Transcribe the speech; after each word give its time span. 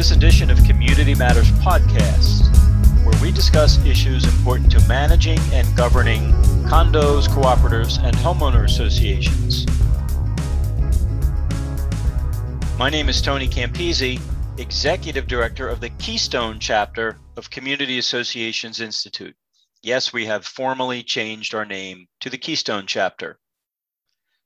this 0.00 0.12
edition 0.12 0.48
of 0.48 0.64
Community 0.64 1.14
Matters 1.14 1.50
Podcast, 1.60 2.48
where 3.04 3.20
we 3.20 3.30
discuss 3.30 3.76
issues 3.84 4.24
important 4.24 4.72
to 4.72 4.80
managing 4.88 5.38
and 5.52 5.76
governing 5.76 6.22
condos, 6.64 7.28
cooperatives, 7.28 8.02
and 8.02 8.16
homeowner 8.16 8.64
associations. 8.64 9.66
My 12.78 12.88
name 12.88 13.10
is 13.10 13.20
Tony 13.20 13.46
Campisi, 13.46 14.18
Executive 14.56 15.26
Director 15.26 15.68
of 15.68 15.82
the 15.82 15.90
Keystone 15.90 16.58
chapter 16.58 17.18
of 17.36 17.50
Community 17.50 17.98
Associations 17.98 18.80
Institute. 18.80 19.36
Yes, 19.82 20.14
we 20.14 20.24
have 20.24 20.46
formally 20.46 21.02
changed 21.02 21.54
our 21.54 21.66
name 21.66 22.06
to 22.20 22.30
the 22.30 22.38
Keystone 22.38 22.86
chapter. 22.86 23.38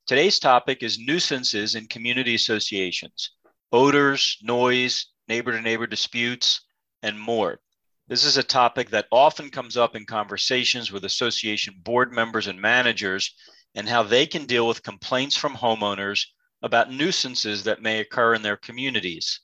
Today's 0.08 0.40
topic 0.40 0.82
is 0.82 0.98
nuisances 0.98 1.76
in 1.76 1.86
community 1.86 2.34
associations 2.34 3.30
odors, 3.72 4.38
noise, 4.42 5.06
neighbor 5.28 5.52
to 5.52 5.60
neighbor 5.60 5.86
disputes, 5.86 6.60
and 7.02 7.18
more. 7.18 7.60
This 8.06 8.24
is 8.24 8.36
a 8.36 8.42
topic 8.42 8.90
that 8.90 9.08
often 9.10 9.50
comes 9.50 9.76
up 9.76 9.96
in 9.96 10.04
conversations 10.04 10.92
with 10.92 11.04
association 11.04 11.74
board 11.78 12.12
members 12.12 12.46
and 12.46 12.60
managers 12.60 13.34
and 13.74 13.88
how 13.88 14.02
they 14.02 14.26
can 14.26 14.46
deal 14.46 14.68
with 14.68 14.82
complaints 14.82 15.36
from 15.36 15.56
homeowners 15.56 16.26
about 16.62 16.92
nuisances 16.92 17.64
that 17.64 17.82
may 17.82 18.00
occur 18.00 18.34
in 18.34 18.42
their 18.42 18.56
communities. 18.56 19.40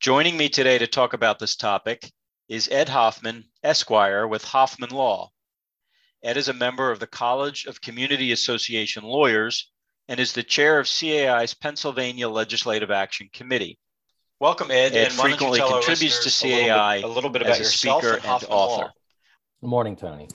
Joining 0.00 0.36
me 0.36 0.48
today 0.48 0.78
to 0.78 0.86
talk 0.86 1.12
about 1.12 1.38
this 1.38 1.56
topic 1.56 2.12
is 2.48 2.68
Ed 2.68 2.88
Hoffman, 2.88 3.44
Esquire, 3.62 4.26
with 4.26 4.44
Hoffman 4.44 4.90
Law. 4.90 5.30
Ed 6.22 6.36
is 6.36 6.48
a 6.48 6.54
member 6.54 6.90
of 6.90 7.00
the 7.00 7.06
College 7.06 7.66
of 7.66 7.80
Community 7.80 8.32
Association 8.32 9.04
Lawyers 9.04 9.70
and 10.08 10.18
is 10.20 10.32
the 10.32 10.42
chair 10.42 10.78
of 10.78 10.86
CAI's 10.86 11.54
Pennsylvania 11.54 12.28
Legislative 12.28 12.90
Action 12.90 13.28
Committee. 13.32 13.78
Welcome, 14.40 14.70
Ed. 14.72 14.96
Ed 14.96 15.04
and 15.04 15.12
frequently 15.12 15.60
contributes 15.60 16.24
to 16.24 16.48
CAI 16.48 16.96
a 16.96 17.06
little 17.06 17.08
bit, 17.08 17.10
a 17.10 17.14
little 17.14 17.30
bit 17.30 17.42
about 17.42 17.60
as 17.60 17.60
a 17.60 17.64
speaker 17.70 18.14
and, 18.14 18.24
and 18.24 18.44
author. 18.48 18.92
Good 19.60 19.70
morning, 19.70 19.94
Tony. 19.94 20.28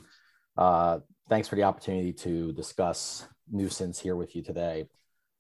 Uh, 0.58 1.00
thanks 1.28 1.50
for 1.50 1.58
the 1.58 1.64
opportunity 1.64 2.14
to 2.14 2.54
discuss 2.54 3.28
nuisance 3.52 4.00
here 4.00 4.16
with 4.16 4.38
you 4.38 4.42
today. 4.42 4.88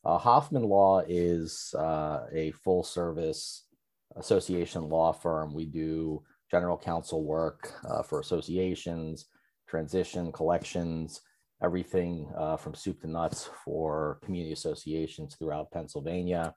Uh, 0.04 0.18
Hoffman 0.18 0.64
Law 0.64 1.02
is 1.08 1.74
uh, 1.78 2.26
a 2.34 2.52
full 2.52 2.84
service 2.84 3.66
association 4.18 4.90
law 4.90 5.14
firm. 5.14 5.54
We 5.54 5.66
do 5.66 6.24
general 6.52 6.78
counsel 6.78 7.24
work 7.24 7.74
uh, 7.90 8.04
for 8.04 8.20
associations, 8.20 9.28
transition, 9.68 10.34
collections, 10.34 11.22
everything 11.64 12.30
uh, 12.38 12.58
from 12.58 12.74
soup 12.76 13.02
to 13.02 13.08
nuts 13.08 13.50
for 13.64 14.20
community 14.24 14.52
associations 14.52 15.36
throughout 15.36 15.72
Pennsylvania. 15.72 16.54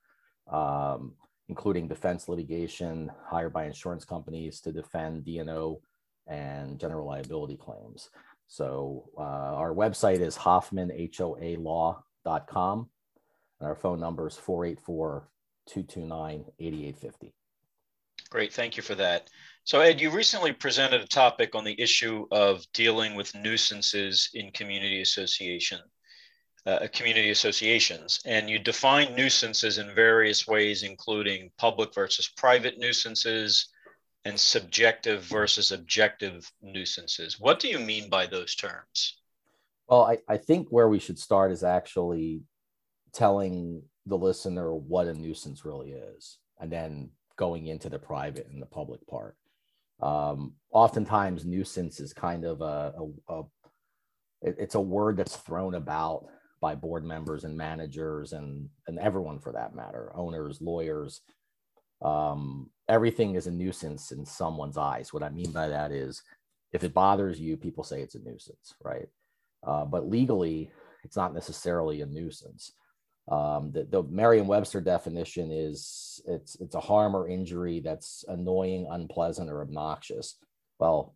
Um, 0.50 1.14
including 1.48 1.88
defense 1.88 2.28
litigation 2.28 3.10
hired 3.26 3.52
by 3.52 3.64
insurance 3.64 4.04
companies 4.04 4.60
to 4.60 4.72
defend 4.72 5.24
D&O 5.24 5.80
and 6.26 6.78
general 6.78 7.06
liability 7.06 7.56
claims. 7.56 8.10
So 8.46 9.08
uh, 9.18 9.22
our 9.22 9.74
website 9.74 10.20
is 10.20 10.36
hoffmanhoalaw.com 10.36 12.88
and 13.60 13.68
our 13.68 13.74
phone 13.74 14.00
number 14.00 14.26
is 14.26 14.36
484-229-8850. 14.36 17.32
Great, 18.30 18.52
thank 18.52 18.76
you 18.76 18.82
for 18.82 18.94
that. 18.94 19.28
So 19.64 19.80
Ed, 19.80 20.00
you 20.00 20.10
recently 20.10 20.52
presented 20.52 21.00
a 21.00 21.06
topic 21.06 21.54
on 21.54 21.64
the 21.64 21.80
issue 21.80 22.26
of 22.30 22.64
dealing 22.72 23.14
with 23.14 23.34
nuisances 23.34 24.30
in 24.34 24.50
community 24.52 25.02
association 25.02 25.80
uh, 26.66 26.86
community 26.92 27.30
associations. 27.30 28.20
And 28.24 28.48
you 28.48 28.58
define 28.58 29.14
nuisances 29.14 29.78
in 29.78 29.94
various 29.94 30.46
ways, 30.46 30.82
including 30.82 31.50
public 31.58 31.94
versus 31.94 32.28
private 32.36 32.78
nuisances 32.78 33.68
and 34.24 34.38
subjective 34.38 35.24
versus 35.24 35.72
objective 35.72 36.50
nuisances. 36.62 37.40
What 37.40 37.58
do 37.58 37.68
you 37.68 37.78
mean 37.78 38.08
by 38.08 38.26
those 38.26 38.54
terms? 38.54 39.18
Well, 39.88 40.04
I, 40.04 40.18
I 40.28 40.36
think 40.36 40.68
where 40.70 40.88
we 40.88 41.00
should 41.00 41.18
start 41.18 41.50
is 41.50 41.64
actually 41.64 42.42
telling 43.12 43.82
the 44.06 44.16
listener 44.16 44.72
what 44.72 45.06
a 45.06 45.14
nuisance 45.14 45.64
really 45.64 45.92
is, 45.92 46.38
and 46.60 46.70
then 46.70 47.10
going 47.36 47.66
into 47.66 47.88
the 47.88 47.98
private 47.98 48.48
and 48.50 48.62
the 48.62 48.66
public 48.66 49.04
part. 49.06 49.36
Um, 50.00 50.54
oftentimes, 50.72 51.44
nuisance 51.44 52.00
is 52.00 52.12
kind 52.12 52.44
of 52.44 52.60
a, 52.60 52.94
a, 53.28 53.34
a 53.34 53.42
it's 54.42 54.74
a 54.74 54.80
word 54.80 55.16
that's 55.16 55.36
thrown 55.36 55.74
about 55.74 56.26
by 56.62 56.76
board 56.76 57.04
members 57.04 57.44
and 57.44 57.56
managers 57.56 58.32
and 58.32 58.70
and 58.86 58.98
everyone 59.00 59.38
for 59.38 59.52
that 59.52 59.74
matter 59.74 60.12
owners 60.14 60.62
lawyers 60.62 61.20
um, 62.00 62.70
everything 62.88 63.34
is 63.34 63.46
a 63.46 63.50
nuisance 63.50 64.10
in 64.10 64.24
someone's 64.24 64.78
eyes. 64.78 65.12
What 65.12 65.22
i 65.22 65.28
mean 65.28 65.52
by 65.52 65.68
that 65.68 65.92
is 65.92 66.22
if 66.72 66.84
it 66.84 66.94
bothers 66.94 67.38
you 67.38 67.56
people 67.56 67.84
say 67.84 68.00
it's 68.00 68.14
a 68.14 68.20
nuisance 68.20 68.74
right? 68.82 69.08
Uh, 69.66 69.84
but 69.84 70.08
legally 70.08 70.70
it's 71.04 71.16
not 71.16 71.34
necessarily 71.34 72.00
a 72.00 72.06
nuisance. 72.06 72.72
Um, 73.28 73.70
the, 73.72 73.84
the 73.84 74.02
merriam-webster 74.04 74.80
definition 74.80 75.50
is 75.52 76.20
it's 76.26 76.56
it's 76.60 76.76
a 76.76 76.80
harm 76.80 77.14
or 77.16 77.28
injury 77.28 77.80
that's 77.80 78.24
annoying 78.28 78.86
unpleasant 78.88 79.50
or 79.50 79.62
obnoxious. 79.62 80.36
Well 80.78 81.14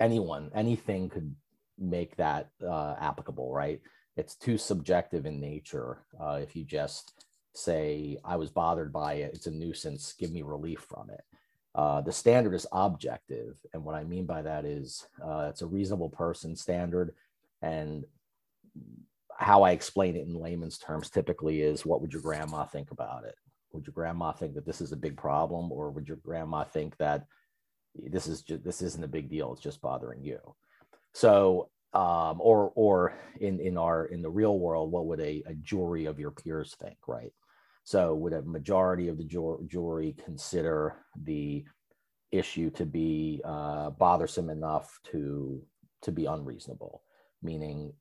anyone 0.00 0.50
anything 0.54 1.08
could 1.08 1.34
make 1.78 2.16
that 2.16 2.48
uh, 2.66 2.94
applicable 3.00 3.52
right 3.52 3.80
it's 4.16 4.34
too 4.34 4.58
subjective 4.58 5.26
in 5.26 5.40
nature. 5.40 5.98
Uh, 6.20 6.38
if 6.42 6.54
you 6.54 6.64
just 6.64 7.24
say, 7.54 8.18
I 8.24 8.36
was 8.36 8.50
bothered 8.50 8.92
by 8.92 9.14
it, 9.14 9.32
it's 9.34 9.46
a 9.46 9.50
nuisance, 9.50 10.14
give 10.18 10.32
me 10.32 10.42
relief 10.42 10.80
from 10.88 11.10
it. 11.10 11.22
Uh, 11.74 12.02
the 12.02 12.12
standard 12.12 12.54
is 12.54 12.66
objective. 12.72 13.58
And 13.72 13.84
what 13.84 13.94
I 13.94 14.04
mean 14.04 14.26
by 14.26 14.42
that 14.42 14.64
is 14.64 15.06
uh, 15.24 15.46
it's 15.48 15.62
a 15.62 15.66
reasonable 15.66 16.10
person 16.10 16.54
standard. 16.54 17.14
And 17.62 18.04
how 19.36 19.62
I 19.62 19.72
explain 19.72 20.16
it 20.16 20.26
in 20.26 20.34
layman's 20.34 20.78
terms 20.78 21.10
typically 21.10 21.62
is 21.62 21.86
what 21.86 22.00
would 22.00 22.12
your 22.12 22.22
grandma 22.22 22.64
think 22.64 22.90
about 22.90 23.24
it? 23.24 23.34
Would 23.72 23.86
your 23.86 23.94
grandma 23.94 24.32
think 24.32 24.54
that 24.54 24.66
this 24.66 24.80
is 24.80 24.92
a 24.92 24.96
big 24.96 25.16
problem, 25.16 25.72
or 25.72 25.90
would 25.90 26.06
your 26.06 26.18
grandma 26.18 26.64
think 26.64 26.96
that 26.98 27.24
this 27.94 28.26
is 28.26 28.42
just 28.42 28.62
this 28.62 28.82
isn't 28.82 29.04
a 29.04 29.08
big 29.08 29.30
deal? 29.30 29.52
It's 29.52 29.62
just 29.62 29.80
bothering 29.80 30.22
you. 30.22 30.38
So 31.14 31.70
um, 31.94 32.40
or 32.40 32.72
or 32.74 33.14
in 33.40 33.60
in 33.60 33.76
our 33.76 34.06
in 34.06 34.22
the 34.22 34.30
real 34.30 34.58
world, 34.58 34.90
what 34.90 35.06
would 35.06 35.20
a, 35.20 35.42
a 35.46 35.54
jury 35.54 36.06
of 36.06 36.18
your 36.18 36.30
peers 36.30 36.74
think, 36.80 36.96
right? 37.06 37.32
So 37.84 38.14
would 38.14 38.32
a 38.32 38.42
majority 38.42 39.08
of 39.08 39.18
the 39.18 39.24
ju- 39.24 39.66
jury 39.68 40.16
consider 40.24 40.96
the 41.22 41.64
issue 42.30 42.70
to 42.70 42.86
be 42.86 43.42
uh, 43.44 43.90
bothersome 43.90 44.50
enough 44.50 44.98
to 45.10 45.62
to 46.02 46.12
be 46.12 46.26
unreasonable, 46.26 47.02
meaning 47.42 47.92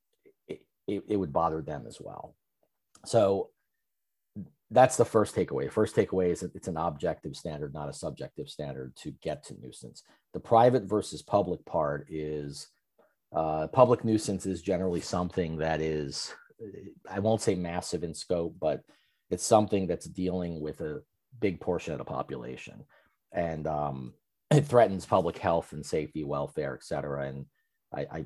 it, 0.48 0.62
it, 0.88 1.04
it 1.10 1.16
would 1.18 1.34
bother 1.34 1.62
them 1.62 1.86
as 1.88 2.00
well. 2.00 2.36
So 3.06 3.50
that's 4.72 4.96
the 4.96 5.06
first 5.06 5.36
takeaway. 5.36 5.70
First 5.70 5.96
takeaway 5.96 6.32
is 6.32 6.44
it's 6.44 6.70
an 6.70 6.78
objective 6.78 7.36
standard, 7.36 7.74
not 7.74 7.90
a 7.90 7.94
subjective 7.94 8.48
standard 8.48 8.96
to 8.98 9.12
get 9.22 9.44
to 9.46 9.56
nuisance. 9.62 10.04
The 10.34 10.40
private 10.40 10.84
versus 10.84 11.22
public 11.22 11.66
part 11.66 12.08
is 12.10 12.70
uh, 13.34 13.68
public 13.68 14.04
nuisance 14.04 14.46
is 14.46 14.62
generally 14.62 15.02
something 15.02 15.58
that 15.58 15.82
is, 15.82 16.34
I 17.10 17.20
won't 17.20 17.42
say 17.42 17.56
massive 17.56 18.04
in 18.04 18.14
scope, 18.14 18.56
but 18.60 18.82
it's 19.30 19.46
something 19.46 19.88
that's 19.88 20.06
dealing 20.06 20.60
with 20.60 20.82
a 20.82 21.02
big 21.40 21.62
portion 21.62 21.94
of 21.94 22.00
the 22.00 22.06
population. 22.06 22.84
And 23.32 23.68
um, 23.68 24.14
it 24.52 24.66
threatens 24.66 25.06
public 25.06 25.38
health 25.38 25.72
and 25.72 25.86
safety, 25.86 26.24
welfare, 26.24 26.76
et 26.76 26.84
cetera. 26.84 27.28
And 27.28 27.46
I, 27.94 28.02
I, 28.02 28.26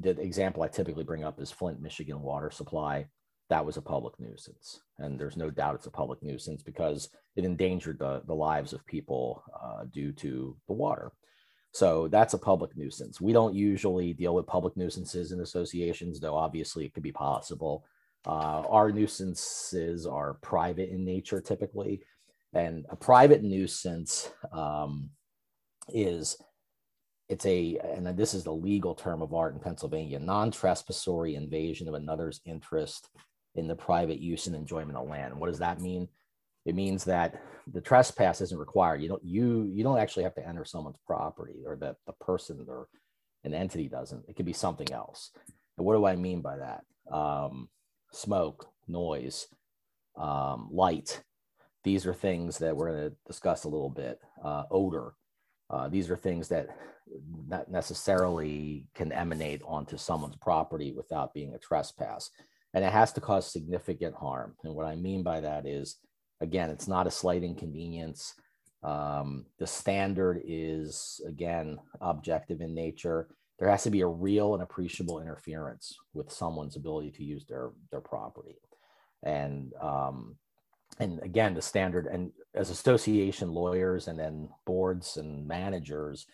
the 0.00 0.10
example 0.10 0.62
I 0.62 0.68
typically 0.68 1.04
bring 1.04 1.24
up 1.24 1.40
is 1.40 1.50
Flint, 1.50 1.80
Michigan 1.80 2.20
water 2.22 2.50
supply. 2.50 3.06
That 3.50 3.66
was 3.66 3.76
a 3.76 3.82
public 3.82 4.14
nuisance. 4.20 4.80
And 4.98 5.18
there's 5.18 5.36
no 5.36 5.50
doubt 5.50 5.74
it's 5.74 5.86
a 5.86 5.90
public 5.90 6.22
nuisance 6.22 6.62
because 6.62 7.08
it 7.36 7.44
endangered 7.44 7.98
the, 7.98 8.22
the 8.26 8.34
lives 8.34 8.72
of 8.72 8.86
people 8.86 9.42
uh, 9.60 9.84
due 9.90 10.12
to 10.12 10.56
the 10.68 10.72
water. 10.72 11.10
So 11.74 12.06
that's 12.06 12.34
a 12.34 12.38
public 12.38 12.76
nuisance. 12.76 13.20
We 13.20 13.32
don't 13.32 13.52
usually 13.52 14.12
deal 14.12 14.32
with 14.32 14.46
public 14.46 14.76
nuisances 14.76 15.32
in 15.32 15.40
associations, 15.40 16.20
though 16.20 16.36
obviously 16.36 16.84
it 16.84 16.94
could 16.94 17.02
be 17.02 17.10
possible. 17.10 17.84
Uh, 18.24 18.62
our 18.70 18.92
nuisances 18.92 20.06
are 20.06 20.34
private 20.34 20.90
in 20.90 21.04
nature 21.04 21.40
typically. 21.40 22.02
And 22.52 22.86
a 22.90 22.96
private 22.96 23.42
nuisance 23.42 24.30
um, 24.52 25.10
is 25.88 26.36
it's 27.28 27.44
a 27.44 27.76
and 27.82 28.06
this 28.16 28.34
is 28.34 28.44
the 28.44 28.52
legal 28.52 28.94
term 28.94 29.20
of 29.20 29.34
art 29.34 29.54
in 29.54 29.60
Pennsylvania 29.60 30.20
non-trespassory 30.20 31.34
invasion 31.34 31.88
of 31.88 31.94
another's 31.94 32.40
interest 32.44 33.08
in 33.56 33.66
the 33.66 33.74
private 33.74 34.20
use 34.20 34.46
and 34.46 34.54
enjoyment 34.54 34.96
of 34.96 35.08
land. 35.08 35.34
What 35.34 35.48
does 35.48 35.58
that 35.58 35.80
mean? 35.80 36.06
It 36.64 36.74
means 36.74 37.04
that 37.04 37.40
the 37.72 37.80
trespass 37.80 38.40
isn't 38.40 38.58
required. 38.58 39.02
You 39.02 39.08
don't 39.08 39.24
you 39.24 39.70
you 39.72 39.82
don't 39.82 39.98
actually 39.98 40.24
have 40.24 40.34
to 40.34 40.46
enter 40.46 40.64
someone's 40.64 40.98
property 41.06 41.62
or 41.66 41.76
that 41.76 41.96
the 42.06 42.12
person 42.14 42.64
or 42.68 42.88
an 43.44 43.54
entity 43.54 43.88
doesn't. 43.88 44.24
It 44.28 44.36
could 44.36 44.46
be 44.46 44.52
something 44.52 44.90
else. 44.92 45.30
And 45.76 45.86
what 45.86 45.94
do 45.94 46.04
I 46.06 46.16
mean 46.16 46.40
by 46.40 46.56
that? 46.58 46.84
Um, 47.14 47.68
smoke, 48.12 48.68
noise, 48.88 49.46
um, 50.16 50.68
light. 50.70 51.22
these 51.84 52.06
are 52.06 52.14
things 52.14 52.58
that 52.58 52.76
we're 52.76 52.90
going 52.90 53.10
to 53.10 53.16
discuss 53.26 53.64
a 53.64 53.68
little 53.68 53.90
bit. 53.90 54.18
Uh, 54.42 54.64
odor. 54.70 55.14
Uh, 55.70 55.88
these 55.88 56.10
are 56.10 56.16
things 56.16 56.48
that 56.48 56.68
not 57.46 57.70
necessarily 57.70 58.86
can 58.94 59.12
emanate 59.12 59.62
onto 59.66 59.96
someone's 59.96 60.36
property 60.36 60.92
without 60.92 61.34
being 61.34 61.54
a 61.54 61.58
trespass. 61.58 62.30
And 62.72 62.84
it 62.84 62.92
has 62.92 63.12
to 63.12 63.20
cause 63.20 63.50
significant 63.50 64.14
harm. 64.14 64.56
And 64.64 64.74
what 64.74 64.86
I 64.86 64.96
mean 64.96 65.22
by 65.22 65.40
that 65.40 65.66
is, 65.66 65.96
again, 66.40 66.70
it's 66.70 66.88
not 66.88 67.06
a 67.06 67.10
slight 67.10 67.42
inconvenience. 67.42 68.34
Um, 68.82 69.46
the 69.58 69.66
standard 69.66 70.42
is, 70.44 71.20
again, 71.26 71.78
objective 72.00 72.60
in 72.60 72.74
nature. 72.74 73.28
There 73.58 73.68
has 73.68 73.84
to 73.84 73.90
be 73.90 74.02
a 74.02 74.06
real 74.06 74.54
and 74.54 74.62
appreciable 74.62 75.20
interference 75.20 75.96
with 76.12 76.30
someone's 76.30 76.76
ability 76.76 77.12
to 77.12 77.24
use 77.24 77.46
their, 77.46 77.70
their 77.90 78.00
property. 78.00 78.56
And 79.22 79.72
um, 79.80 80.36
and 81.00 81.20
again 81.22 81.54
the 81.54 81.62
standard 81.62 82.06
and 82.06 82.30
as 82.54 82.70
association 82.70 83.50
lawyers 83.52 84.08
and 84.08 84.18
then 84.18 84.48
boards 84.66 85.16
and 85.16 85.46
managers 85.46 86.26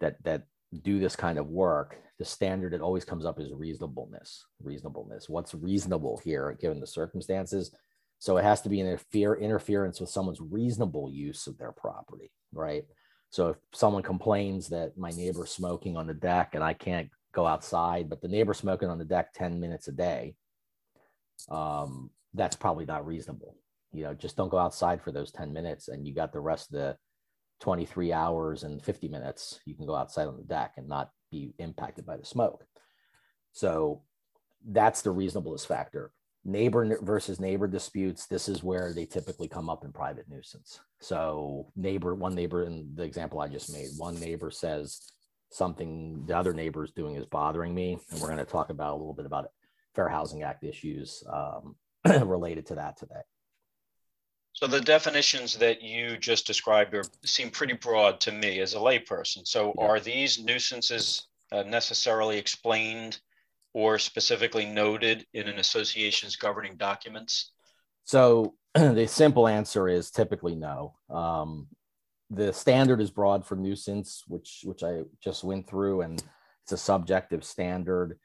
that 0.00 0.22
that 0.24 0.44
do 0.82 0.98
this 0.98 1.16
kind 1.16 1.38
of 1.38 1.48
work 1.48 1.96
the 2.18 2.24
standard 2.24 2.72
that 2.72 2.80
always 2.80 3.04
comes 3.04 3.24
up 3.24 3.40
is 3.40 3.52
reasonableness 3.52 4.44
reasonableness 4.62 5.28
what's 5.28 5.54
reasonable 5.54 6.20
here 6.22 6.56
given 6.60 6.80
the 6.80 6.86
circumstances 6.86 7.70
so 8.18 8.36
it 8.36 8.44
has 8.44 8.62
to 8.62 8.68
be 8.68 8.80
an 8.80 8.86
interfere, 8.86 9.34
interference 9.34 10.00
with 10.00 10.10
someone's 10.10 10.40
reasonable 10.40 11.10
use 11.10 11.46
of 11.46 11.58
their 11.58 11.72
property 11.72 12.30
right? 12.54 12.84
So 13.30 13.48
if 13.48 13.56
someone 13.72 14.04
complains 14.04 14.68
that 14.68 14.96
my 14.96 15.10
neighbor's 15.10 15.50
smoking 15.50 15.96
on 15.96 16.06
the 16.06 16.14
deck 16.14 16.54
and 16.54 16.62
i 16.62 16.72
can't 16.72 17.10
go 17.32 17.46
outside 17.46 18.08
but 18.08 18.22
the 18.22 18.28
neighbor's 18.28 18.58
smoking 18.58 18.88
on 18.88 18.98
the 18.98 19.04
deck 19.04 19.34
10 19.34 19.58
minutes 19.58 19.88
a 19.88 19.92
day 19.92 20.36
um, 21.50 22.10
that's 22.32 22.56
probably 22.56 22.84
not 22.84 23.06
reasonable. 23.06 23.56
You 23.92 24.04
know 24.04 24.14
just 24.14 24.36
don't 24.36 24.48
go 24.48 24.58
outside 24.58 25.02
for 25.02 25.12
those 25.12 25.30
10 25.32 25.52
minutes 25.52 25.88
and 25.88 26.06
you 26.06 26.14
got 26.14 26.32
the 26.32 26.40
rest 26.40 26.70
of 26.70 26.78
the 26.78 26.96
23 27.60 28.12
hours 28.12 28.64
and 28.64 28.82
50 28.82 29.08
minutes 29.08 29.60
you 29.64 29.74
can 29.74 29.86
go 29.86 29.94
outside 29.94 30.26
on 30.26 30.36
the 30.36 30.42
deck 30.42 30.74
and 30.76 30.88
not 30.88 31.10
be 31.30 31.54
impacted 31.58 32.04
by 32.06 32.16
the 32.16 32.24
smoke. 32.24 32.64
So 33.52 34.02
that's 34.66 35.02
the 35.02 35.10
reasonableness 35.10 35.64
factor 35.64 36.12
neighbor 36.44 36.98
versus 37.02 37.40
neighbor 37.40 37.66
disputes 37.66 38.26
this 38.26 38.48
is 38.48 38.62
where 38.62 38.92
they 38.92 39.06
typically 39.06 39.48
come 39.48 39.70
up 39.70 39.84
in 39.84 39.92
private 39.92 40.28
nuisance 40.28 40.80
so 41.00 41.66
neighbor 41.74 42.14
one 42.14 42.34
neighbor 42.34 42.64
in 42.64 42.90
the 42.94 43.02
example 43.02 43.40
i 43.40 43.48
just 43.48 43.72
made 43.72 43.88
one 43.96 44.18
neighbor 44.20 44.50
says 44.50 45.12
something 45.50 46.22
the 46.26 46.36
other 46.36 46.52
neighbor 46.52 46.84
is 46.84 46.92
doing 46.92 47.16
is 47.16 47.26
bothering 47.26 47.74
me 47.74 47.98
and 48.10 48.20
we're 48.20 48.26
going 48.26 48.38
to 48.38 48.44
talk 48.44 48.70
about 48.70 48.92
a 48.92 48.96
little 48.96 49.14
bit 49.14 49.26
about 49.26 49.46
fair 49.94 50.08
housing 50.08 50.42
act 50.42 50.64
issues 50.64 51.22
um, 51.32 51.76
related 52.28 52.66
to 52.66 52.74
that 52.74 52.98
today 52.98 53.22
so 54.54 54.68
the 54.68 54.80
definitions 54.80 55.56
that 55.56 55.82
you 55.82 56.16
just 56.16 56.46
described 56.46 56.94
are, 56.94 57.04
seem 57.24 57.50
pretty 57.50 57.72
broad 57.74 58.20
to 58.20 58.32
me 58.32 58.60
as 58.60 58.74
a 58.74 58.78
layperson. 58.78 59.46
So 59.46 59.74
yeah. 59.76 59.84
are 59.84 59.98
these 59.98 60.38
nuisances 60.38 61.26
uh, 61.50 61.64
necessarily 61.64 62.38
explained 62.38 63.18
or 63.74 63.98
specifically 63.98 64.64
noted 64.64 65.26
in 65.34 65.48
an 65.48 65.58
association's 65.58 66.36
governing 66.36 66.76
documents? 66.76 67.52
So 68.04 68.54
the 68.74 69.06
simple 69.06 69.46
answer 69.46 69.88
is 69.88 70.10
typically 70.10 70.54
no. 70.54 70.94
Um, 71.10 71.68
the 72.30 72.52
standard 72.52 73.00
is 73.00 73.10
broad 73.10 73.44
for 73.44 73.56
nuisance, 73.56 74.24
which 74.26 74.62
which 74.64 74.82
I 74.82 75.02
just 75.22 75.44
went 75.44 75.68
through, 75.68 76.00
and 76.00 76.22
it's 76.62 76.72
a 76.72 76.76
subjective 76.76 77.44
standard. 77.44 78.18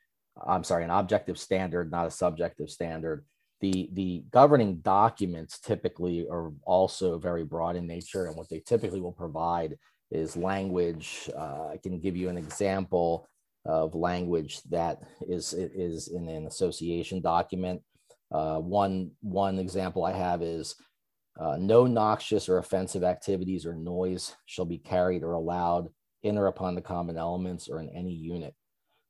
I'm 0.47 0.63
sorry, 0.63 0.85
an 0.85 0.89
objective 0.89 1.37
standard, 1.37 1.91
not 1.91 2.07
a 2.07 2.11
subjective 2.11 2.69
standard 2.69 3.25
the 3.61 3.89
the 3.93 4.23
governing 4.31 4.77
documents 4.77 5.59
typically 5.59 6.27
are 6.29 6.51
also 6.65 7.17
very 7.17 7.43
broad 7.43 7.75
in 7.75 7.87
nature 7.87 8.25
and 8.25 8.35
what 8.35 8.49
they 8.49 8.59
typically 8.59 9.01
will 9.01 9.11
provide 9.11 9.77
is 10.11 10.37
language 10.37 11.29
uh, 11.37 11.67
i 11.67 11.79
can 11.81 11.99
give 11.99 12.15
you 12.15 12.29
an 12.29 12.37
example 12.37 13.27
of 13.69 13.95
language 13.95 14.61
that 14.63 14.99
is 15.27 15.53
is 15.53 16.07
in 16.07 16.27
an 16.27 16.47
association 16.47 17.21
document 17.21 17.81
uh, 18.31 18.57
one 18.57 19.11
one 19.21 19.59
example 19.59 20.03
i 20.03 20.11
have 20.11 20.41
is 20.41 20.75
uh, 21.39 21.55
no 21.57 21.85
noxious 21.85 22.49
or 22.49 22.57
offensive 22.57 23.03
activities 23.03 23.65
or 23.65 23.75
noise 23.75 24.35
shall 24.45 24.65
be 24.65 24.77
carried 24.77 25.23
or 25.23 25.33
allowed 25.33 25.89
in 26.23 26.37
or 26.37 26.47
upon 26.47 26.75
the 26.75 26.81
common 26.81 27.17
elements 27.17 27.69
or 27.69 27.79
in 27.79 27.89
any 27.89 28.13
unit 28.13 28.53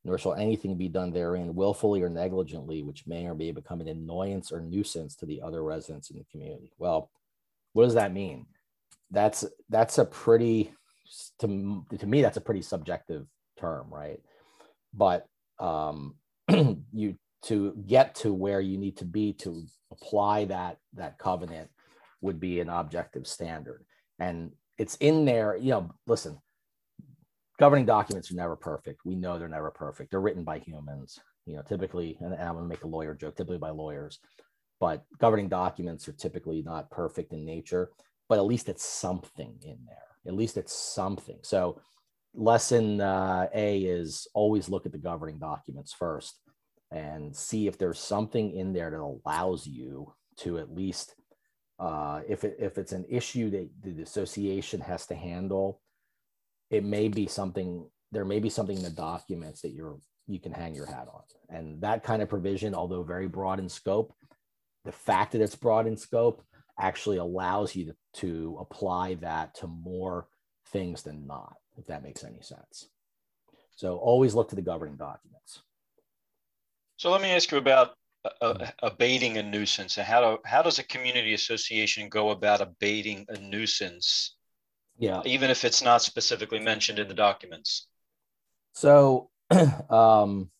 nor 0.03 0.17
shall 0.17 0.33
anything 0.33 0.77
be 0.77 0.87
done 0.87 1.11
therein 1.11 1.53
willfully 1.53 2.01
or 2.01 2.09
negligently, 2.09 2.83
which 2.83 3.05
may 3.05 3.25
or 3.25 3.35
may 3.35 3.51
become 3.51 3.81
an 3.81 3.87
annoyance 3.87 4.51
or 4.51 4.61
nuisance 4.61 5.15
to 5.15 5.25
the 5.25 5.41
other 5.41 5.63
residents 5.63 6.09
in 6.09 6.17
the 6.17 6.25
community. 6.31 6.71
Well, 6.77 7.11
what 7.73 7.83
does 7.83 7.95
that 7.95 8.13
mean? 8.13 8.45
That's 9.11 9.45
that's 9.69 9.97
a 9.97 10.05
pretty 10.05 10.73
to, 11.39 11.85
to 11.97 12.07
me 12.07 12.21
that's 12.21 12.37
a 12.37 12.41
pretty 12.41 12.61
subjective 12.61 13.25
term, 13.59 13.87
right? 13.91 14.19
But 14.93 15.27
um, 15.59 16.15
you 16.93 17.15
to 17.43 17.73
get 17.87 18.15
to 18.15 18.33
where 18.33 18.59
you 18.59 18.77
need 18.77 18.97
to 18.97 19.05
be 19.05 19.33
to 19.33 19.65
apply 19.91 20.45
that 20.45 20.77
that 20.93 21.17
covenant 21.17 21.69
would 22.21 22.39
be 22.39 22.59
an 22.59 22.69
objective 22.69 23.25
standard, 23.27 23.85
and 24.19 24.51
it's 24.77 24.95
in 24.95 25.25
there. 25.25 25.55
You 25.55 25.71
know, 25.71 25.91
listen, 26.07 26.37
governing 27.59 27.85
documents 27.85 28.31
are 28.31 28.35
never 28.35 28.55
perfect. 28.55 29.01
We 29.05 29.15
know 29.15 29.37
they're 29.37 29.47
never 29.47 29.71
perfect. 29.71 30.11
They're 30.11 30.21
written 30.21 30.43
by 30.43 30.59
humans, 30.59 31.19
you 31.45 31.55
know, 31.55 31.61
typically, 31.61 32.17
and 32.21 32.33
I'm 32.33 32.53
going 32.53 32.63
to 32.63 32.69
make 32.69 32.83
a 32.83 32.87
lawyer 32.87 33.13
joke, 33.13 33.35
typically 33.35 33.57
by 33.57 33.69
lawyers. 33.69 34.19
But 34.79 35.03
governing 35.19 35.49
documents 35.49 36.07
are 36.07 36.13
typically 36.13 36.61
not 36.61 36.89
perfect 36.89 37.33
in 37.33 37.45
nature, 37.45 37.89
but 38.29 38.39
at 38.39 38.45
least 38.45 38.69
it's 38.69 38.85
something 38.85 39.55
in 39.61 39.77
there. 39.85 39.97
At 40.25 40.35
least 40.35 40.57
it's 40.57 40.73
something. 40.73 41.39
So, 41.41 41.81
lesson 42.33 43.01
uh, 43.01 43.47
A 43.53 43.79
is 43.79 44.27
always 44.33 44.69
look 44.69 44.85
at 44.85 44.91
the 44.91 44.97
governing 44.97 45.39
documents 45.39 45.93
first 45.93 46.39
and 46.91 47.35
see 47.35 47.67
if 47.67 47.77
there's 47.77 47.99
something 47.99 48.51
in 48.55 48.73
there 48.73 48.89
that 48.89 48.99
allows 48.99 49.67
you 49.67 50.13
to 50.37 50.57
at 50.57 50.73
least, 50.73 51.15
uh, 51.79 52.21
if, 52.27 52.43
it, 52.43 52.57
if 52.59 52.77
it's 52.77 52.91
an 52.91 53.05
issue 53.09 53.49
that 53.49 53.69
the 53.83 54.01
association 54.01 54.81
has 54.81 55.05
to 55.07 55.15
handle, 55.15 55.81
it 56.69 56.83
may 56.83 57.07
be 57.07 57.27
something 57.27 57.87
there 58.11 58.25
may 58.25 58.39
be 58.39 58.49
something 58.49 58.77
in 58.77 58.83
the 58.83 58.89
documents 58.89 59.61
that 59.61 59.69
you're 59.69 59.99
you 60.27 60.39
can 60.39 60.51
hang 60.51 60.73
your 60.73 60.85
hat 60.85 61.07
on. 61.13 61.21
And 61.49 61.81
that 61.81 62.03
kind 62.03 62.21
of 62.21 62.29
provision 62.29 62.73
although 62.73 63.03
very 63.03 63.27
broad 63.27 63.59
in 63.59 63.69
scope 63.69 64.13
the 64.85 64.91
fact 64.91 65.33
that 65.33 65.41
it's 65.41 65.55
broad 65.55 65.87
in 65.87 65.97
scope 65.97 66.43
actually 66.79 67.17
allows 67.17 67.75
you 67.75 67.85
to, 67.85 67.95
to 68.13 68.57
apply 68.59 69.15
that 69.15 69.53
to 69.55 69.67
more 69.67 70.27
things 70.71 71.03
than 71.03 71.27
not 71.27 71.55
if 71.79 71.87
that 71.87 72.03
makes 72.03 72.23
any 72.23 72.41
sense 72.41 72.89
so 73.75 73.97
always 73.97 74.35
look 74.35 74.49
to 74.49 74.55
the 74.55 74.61
governing 74.61 74.97
documents 74.97 75.63
so 76.97 77.09
let 77.11 77.21
me 77.21 77.29
ask 77.29 77.51
you 77.51 77.57
about 77.57 77.93
uh, 78.41 78.67
abating 78.83 79.37
a 79.37 79.43
nuisance 79.43 79.97
and 79.97 80.05
how, 80.05 80.19
do, 80.19 80.37
how 80.45 80.61
does 80.61 80.77
a 80.77 80.83
community 80.83 81.33
association 81.33 82.09
go 82.09 82.31
about 82.31 82.61
abating 82.61 83.25
a 83.29 83.39
nuisance 83.39 84.35
yeah. 84.99 85.21
Even 85.25 85.49
if 85.49 85.63
it's 85.63 85.81
not 85.81 86.01
specifically 86.01 86.59
mentioned 86.59 86.99
in 86.99 87.07
the 87.07 87.13
documents. 87.13 87.87
So 88.73 89.29
um, 89.89 90.51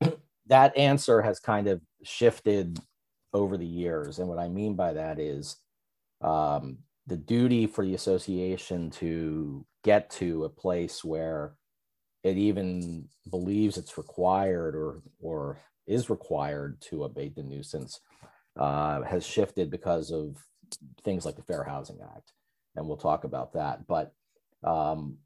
that 0.48 0.76
answer 0.76 1.22
has 1.22 1.38
kind 1.38 1.68
of 1.68 1.80
shifted 2.02 2.80
over 3.32 3.56
the 3.56 3.66
years. 3.66 4.18
And 4.18 4.28
what 4.28 4.40
I 4.40 4.48
mean 4.48 4.74
by 4.74 4.94
that 4.94 5.20
is 5.20 5.56
um, 6.20 6.78
the 7.06 7.16
duty 7.16 7.66
for 7.66 7.84
the 7.84 7.94
association 7.94 8.90
to 8.90 9.66
get 9.82 10.10
to 10.10 10.44
a 10.44 10.48
place 10.48 11.04
where 11.04 11.54
it 12.22 12.38
even 12.38 13.08
believes 13.30 13.76
it's 13.76 13.98
required 13.98 14.74
or, 14.74 15.02
or 15.20 15.58
is 15.86 16.08
required 16.08 16.80
to 16.80 17.04
abate 17.04 17.34
the 17.34 17.42
nuisance 17.42 18.00
uh, 18.58 19.02
has 19.02 19.26
shifted 19.26 19.70
because 19.70 20.10
of 20.10 20.36
things 21.04 21.26
like 21.26 21.36
the 21.36 21.42
Fair 21.42 21.62
Housing 21.64 21.98
Act 22.02 22.32
and 22.76 22.86
we'll 22.86 22.96
talk 22.96 23.24
about 23.24 23.52
that. 23.54 23.86
But 23.86 24.12
um, 24.62 25.18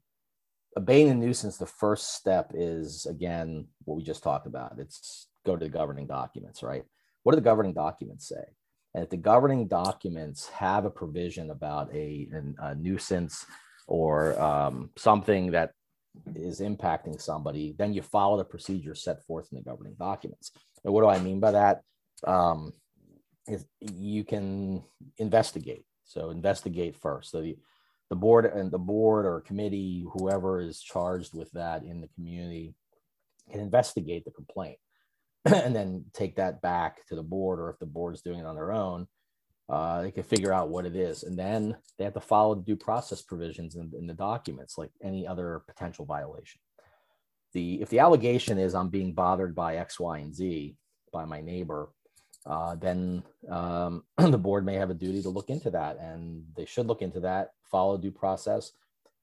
abating 0.75 1.09
a 1.09 1.15
nuisance, 1.15 1.57
the 1.57 1.65
first 1.65 2.15
step 2.15 2.51
is 2.53 3.05
again 3.05 3.67
what 3.85 3.95
we 3.95 4.03
just 4.03 4.23
talked 4.23 4.47
about. 4.47 4.77
It's 4.79 5.27
go 5.45 5.55
to 5.55 5.65
the 5.65 5.69
governing 5.69 6.07
documents, 6.07 6.63
right? 6.63 6.83
What 7.23 7.33
do 7.33 7.37
the 7.37 7.41
governing 7.41 7.73
documents 7.73 8.27
say? 8.27 8.43
And 8.93 9.03
if 9.03 9.09
the 9.09 9.17
governing 9.17 9.67
documents 9.67 10.47
have 10.49 10.85
a 10.85 10.89
provision 10.89 11.51
about 11.51 11.93
a, 11.93 12.27
a 12.59 12.75
nuisance 12.75 13.45
or 13.87 14.39
um, 14.41 14.89
something 14.97 15.51
that 15.51 15.73
is 16.35 16.59
impacting 16.59 17.21
somebody, 17.21 17.75
then 17.77 17.93
you 17.93 18.01
follow 18.01 18.37
the 18.37 18.43
procedure 18.43 18.95
set 18.95 19.23
forth 19.25 19.47
in 19.51 19.57
the 19.57 19.63
governing 19.63 19.95
documents. 19.99 20.51
And 20.83 20.93
what 20.93 21.01
do 21.01 21.07
I 21.07 21.19
mean 21.19 21.39
by 21.39 21.51
that? 21.51 21.81
Um, 22.25 22.73
you 23.79 24.23
can 24.23 24.83
investigate. 25.17 25.85
So 26.05 26.31
investigate 26.31 26.95
first. 26.95 27.31
So 27.31 27.41
the, 27.41 27.57
the 28.09 28.15
board 28.15 28.45
and 28.45 28.71
the 28.71 28.79
board 28.79 29.25
or 29.25 29.41
committee, 29.41 30.05
whoever 30.13 30.61
is 30.61 30.81
charged 30.81 31.35
with 31.35 31.51
that 31.51 31.83
in 31.83 32.01
the 32.01 32.07
community, 32.09 32.73
can 33.51 33.59
investigate 33.59 34.25
the 34.25 34.31
complaint 34.31 34.77
and 35.45 35.75
then 35.75 36.05
take 36.13 36.35
that 36.35 36.61
back 36.61 37.05
to 37.07 37.15
the 37.15 37.23
board, 37.23 37.59
or 37.59 37.69
if 37.69 37.79
the 37.79 37.85
board 37.85 38.13
is 38.15 38.21
doing 38.21 38.39
it 38.39 38.45
on 38.45 38.55
their 38.55 38.71
own, 38.71 39.07
Uh, 39.69 40.01
they 40.01 40.11
can 40.11 40.23
figure 40.23 40.51
out 40.51 40.71
what 40.73 40.85
it 40.85 40.95
is, 40.95 41.23
and 41.23 41.37
then 41.37 41.77
they 41.95 42.03
have 42.03 42.13
to 42.15 42.19
follow 42.19 42.55
the 42.55 42.63
due 42.63 42.75
process 42.75 43.21
provisions 43.21 43.75
in, 43.75 43.91
in 43.99 44.07
the 44.07 44.15
documents, 44.15 44.77
like 44.79 44.91
any 45.03 45.27
other 45.27 45.61
potential 45.67 46.05
violation. 46.05 46.59
The 47.53 47.79
if 47.81 47.89
the 47.89 47.99
allegation 47.99 48.57
is 48.57 48.73
I'm 48.73 48.89
being 48.89 49.13
bothered 49.13 49.53
by 49.53 49.77
X, 49.77 49.99
Y, 49.99 50.17
and 50.19 50.33
Z 50.33 50.75
by 51.13 51.25
my 51.25 51.41
neighbor, 51.41 51.89
uh, 52.45 52.75
then 52.75 53.23
um, 53.47 54.03
the 54.17 54.37
board 54.47 54.65
may 54.65 54.75
have 54.81 54.89
a 54.91 55.01
duty 55.05 55.21
to 55.21 55.29
look 55.29 55.49
into 55.51 55.69
that, 55.71 55.97
and 55.99 56.43
they 56.57 56.65
should 56.65 56.87
look 56.87 57.03
into 57.03 57.19
that, 57.21 57.51
follow 57.63 57.95
due 57.97 58.11
process, 58.23 58.73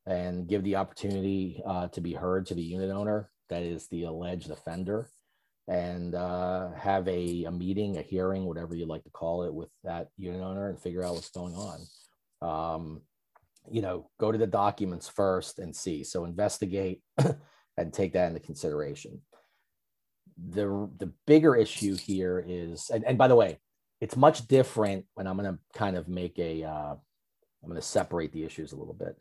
and 0.06 0.46
give 0.49 0.62
the 0.62 0.76
opportunity 0.76 1.61
uh, 1.66 1.88
to 1.88 2.00
be 2.00 2.14
heard 2.14 2.46
to 2.46 2.54
the 2.54 2.62
unit 2.62 2.90
owner, 2.90 3.30
that 3.49 3.62
is 3.62 3.88
the 3.88 4.04
alleged 4.04 4.50
offender, 4.50 5.11
and 5.68 6.14
uh, 6.14 6.70
have 6.73 7.06
a, 7.08 7.44
a 7.44 7.50
meeting, 7.50 7.99
a 7.99 8.02
hearing, 8.02 8.44
whatever 8.44 8.75
you 8.75 8.87
like 8.87 9.04
to 9.04 9.11
call 9.11 9.42
it, 9.44 9.54
with 9.54 9.68
that 9.85 10.08
unit 10.16 10.40
owner 10.40 10.68
and 10.68 10.80
figure 10.80 11.04
out 11.04 11.14
what's 11.14 11.30
going 11.30 11.54
on. 11.54 11.80
Um, 12.42 13.02
you 13.68 13.82
know, 13.82 14.08
go 14.20 14.30
to 14.30 14.38
the 14.38 14.46
documents 14.46 15.08
first 15.08 15.58
and 15.58 15.75
see. 15.75 16.04
So 16.04 16.25
investigate 16.25 17.02
and 17.76 17.92
take 17.92 18.12
that 18.12 18.28
into 18.28 18.40
consideration 18.40 19.20
the 20.37 20.90
the 20.99 21.12
bigger 21.26 21.56
issue 21.56 21.96
here 21.96 22.44
is, 22.46 22.90
and, 22.90 23.04
and 23.04 23.18
by 23.18 23.28
the 23.28 23.35
way, 23.35 23.58
it's 24.00 24.16
much 24.16 24.46
different 24.46 25.06
when 25.14 25.26
I'm 25.26 25.37
going 25.37 25.50
to 25.52 25.58
kind 25.75 25.96
of 25.96 26.08
make 26.08 26.38
a, 26.38 26.64
uh, 26.64 26.94
I'm 27.62 27.68
going 27.68 27.76
to 27.76 27.82
separate 27.82 28.32
the 28.32 28.44
issues 28.44 28.73
a 28.73 28.76
little 28.76 28.94
bit. 28.94 29.16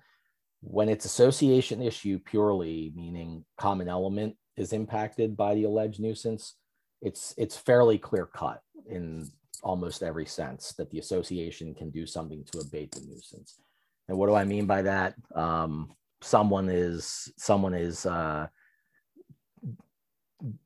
When 0.62 0.90
it's 0.90 1.06
association 1.06 1.82
issue 1.82 2.20
purely, 2.20 2.92
meaning 2.96 3.46
common 3.58 3.88
element 3.88 4.36
is 4.58 4.74
impacted 4.74 5.36
by 5.36 5.56
the 5.56 5.64
alleged 5.64 6.00
nuisance, 6.00 6.56
it's 7.02 7.34
it's 7.38 7.58
fairly 7.58 7.98
clear 7.98 8.26
cut 8.26 8.62
in 8.88 9.30
almost 9.64 10.04
every 10.04 10.26
sense 10.26 10.74
that 10.78 10.90
the 10.92 11.00
association 11.00 11.74
can 11.74 11.90
do 11.90 12.06
something 12.06 12.44
to 12.52 12.60
abate 12.60 12.92
the 12.92 13.02
nuisance. 13.02 13.60
And 14.08 14.18
what 14.18 14.28
do 14.28 14.36
I 14.36 14.44
mean 14.44 14.68
by 14.68 14.84
that? 14.84 15.16
Um, 15.34 15.96
someone 16.22 16.70
is 16.70 17.32
someone 17.38 17.74
is 17.74 18.06
uh, 18.06 18.48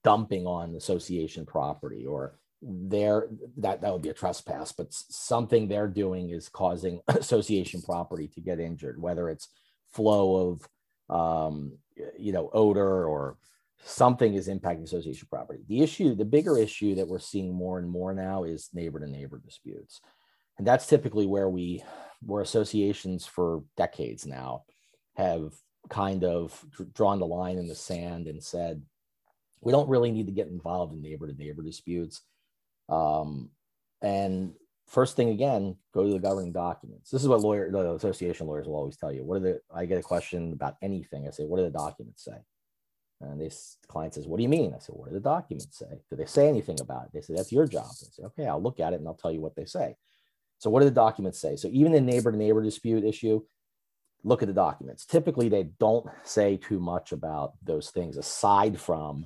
dumping 0.03 0.45
on 0.45 0.75
association 0.75 1.45
property 1.45 2.05
or 2.05 2.39
there 2.61 3.27
that 3.57 3.81
that 3.81 3.91
would 3.93 4.01
be 4.01 4.09
a 4.09 4.13
trespass 4.13 4.73
but 4.73 4.87
something 4.91 5.67
they're 5.67 5.87
doing 5.87 6.29
is 6.29 6.49
causing 6.49 6.99
association 7.07 7.81
property 7.81 8.27
to 8.27 8.41
get 8.41 8.59
injured 8.59 9.01
whether 9.01 9.29
it's 9.29 9.47
flow 9.93 10.57
of 11.09 11.15
um, 11.15 11.71
you 12.17 12.33
know 12.33 12.49
odor 12.53 13.05
or 13.05 13.37
something 13.83 14.33
is 14.33 14.47
impacting 14.47 14.83
association 14.83 15.27
property 15.29 15.63
the 15.67 15.81
issue 15.81 16.15
the 16.15 16.25
bigger 16.25 16.57
issue 16.57 16.95
that 16.95 17.07
we're 17.07 17.19
seeing 17.19 17.53
more 17.53 17.79
and 17.79 17.89
more 17.89 18.13
now 18.13 18.43
is 18.43 18.69
neighbor 18.73 18.99
to 18.99 19.07
neighbor 19.07 19.41
disputes 19.43 20.01
and 20.57 20.67
that's 20.67 20.87
typically 20.87 21.25
where 21.25 21.49
we 21.49 21.83
where 22.21 22.41
associations 22.41 23.25
for 23.25 23.63
decades 23.77 24.25
now 24.25 24.63
have 25.15 25.53
kind 25.89 26.23
of 26.23 26.65
drawn 26.93 27.19
the 27.19 27.25
line 27.25 27.57
in 27.57 27.67
the 27.67 27.75
sand 27.75 28.27
and 28.27 28.43
said 28.43 28.81
we 29.61 29.71
don't 29.71 29.89
really 29.89 30.11
need 30.11 30.27
to 30.27 30.31
get 30.31 30.47
involved 30.47 30.93
in 30.93 31.01
neighbor 31.01 31.27
to 31.27 31.33
neighbor 31.33 31.61
disputes. 31.61 32.21
Um, 32.87 33.49
and 34.01 34.53
first 34.87 35.15
thing 35.15 35.29
again, 35.29 35.75
go 35.93 36.03
to 36.03 36.13
the 36.13 36.19
governing 36.19 36.53
documents. 36.53 37.09
This 37.09 37.21
is 37.21 37.27
what 37.27 37.41
lawyer, 37.41 37.69
the 37.71 37.93
association 37.95 38.47
lawyers 38.47 38.67
will 38.67 38.75
always 38.75 38.97
tell 38.97 39.11
you. 39.11 39.23
What 39.23 39.37
are 39.37 39.39
the? 39.39 39.61
I 39.73 39.85
get 39.85 39.99
a 39.99 40.03
question 40.03 40.53
about 40.53 40.77
anything. 40.81 41.27
I 41.27 41.31
say, 41.31 41.43
what 41.43 41.57
do 41.57 41.63
the 41.63 41.71
documents 41.71 42.23
say? 42.23 42.37
And 43.21 43.39
this 43.39 43.77
client 43.87 44.13
says, 44.13 44.27
what 44.27 44.37
do 44.37 44.43
you 44.43 44.49
mean? 44.49 44.73
I 44.73 44.79
said, 44.79 44.95
what 44.95 45.09
do 45.09 45.13
the 45.13 45.19
documents 45.19 45.77
say? 45.77 46.01
Do 46.09 46.15
they 46.15 46.25
say 46.25 46.47
anything 46.47 46.79
about 46.79 47.05
it? 47.05 47.11
They 47.13 47.21
say, 47.21 47.33
that's 47.35 47.51
your 47.51 47.67
job. 47.67 47.87
I 47.87 47.93
say, 47.93 48.23
okay, 48.23 48.47
I'll 48.47 48.61
look 48.61 48.79
at 48.79 48.93
it 48.93 48.99
and 48.99 49.07
I'll 49.07 49.13
tell 49.13 49.31
you 49.31 49.41
what 49.41 49.55
they 49.55 49.65
say. 49.65 49.95
So 50.59 50.69
what 50.69 50.79
do 50.79 50.85
the 50.85 50.91
documents 50.91 51.39
say? 51.39 51.55
So 51.55 51.67
even 51.69 51.91
the 51.91 52.01
neighbor 52.01 52.31
to 52.31 52.37
neighbor 52.37 52.63
dispute 52.63 53.03
issue, 53.03 53.41
look 54.23 54.41
at 54.41 54.47
the 54.47 54.53
documents. 54.53 55.05
Typically, 55.05 55.49
they 55.49 55.63
don't 55.79 56.07
say 56.23 56.57
too 56.57 56.79
much 56.79 57.11
about 57.11 57.53
those 57.63 57.89
things 57.89 58.17
aside 58.17 58.79
from 58.79 59.25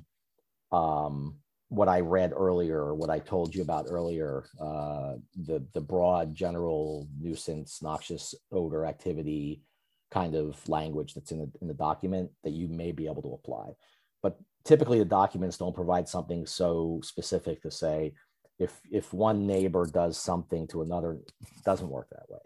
um, 0.72 1.36
what 1.68 1.88
I 1.88 2.00
read 2.00 2.32
earlier, 2.32 2.78
or 2.78 2.94
what 2.94 3.10
I 3.10 3.18
told 3.18 3.54
you 3.54 3.62
about 3.62 3.86
earlier, 3.88 4.44
uh, 4.60 5.14
the 5.36 5.64
the 5.72 5.80
broad 5.80 6.34
general 6.34 7.08
nuisance, 7.20 7.82
noxious 7.82 8.34
odor 8.52 8.84
activity 8.86 9.62
kind 10.10 10.34
of 10.34 10.68
language 10.68 11.14
that's 11.14 11.32
in 11.32 11.38
the 11.38 11.50
in 11.60 11.68
the 11.68 11.74
document 11.74 12.30
that 12.44 12.52
you 12.52 12.68
may 12.68 12.92
be 12.92 13.06
able 13.06 13.22
to 13.22 13.34
apply. 13.34 13.72
But 14.22 14.38
typically, 14.64 14.98
the 14.98 15.04
documents 15.04 15.58
don't 15.58 15.74
provide 15.74 16.08
something 16.08 16.46
so 16.46 17.00
specific 17.02 17.62
to 17.62 17.70
say 17.70 18.14
if 18.58 18.80
if 18.90 19.12
one 19.12 19.46
neighbor 19.46 19.86
does 19.86 20.18
something 20.18 20.66
to 20.68 20.82
another, 20.82 21.18
doesn't 21.64 21.88
work 21.88 22.08
that 22.10 22.28
way. 22.28 22.40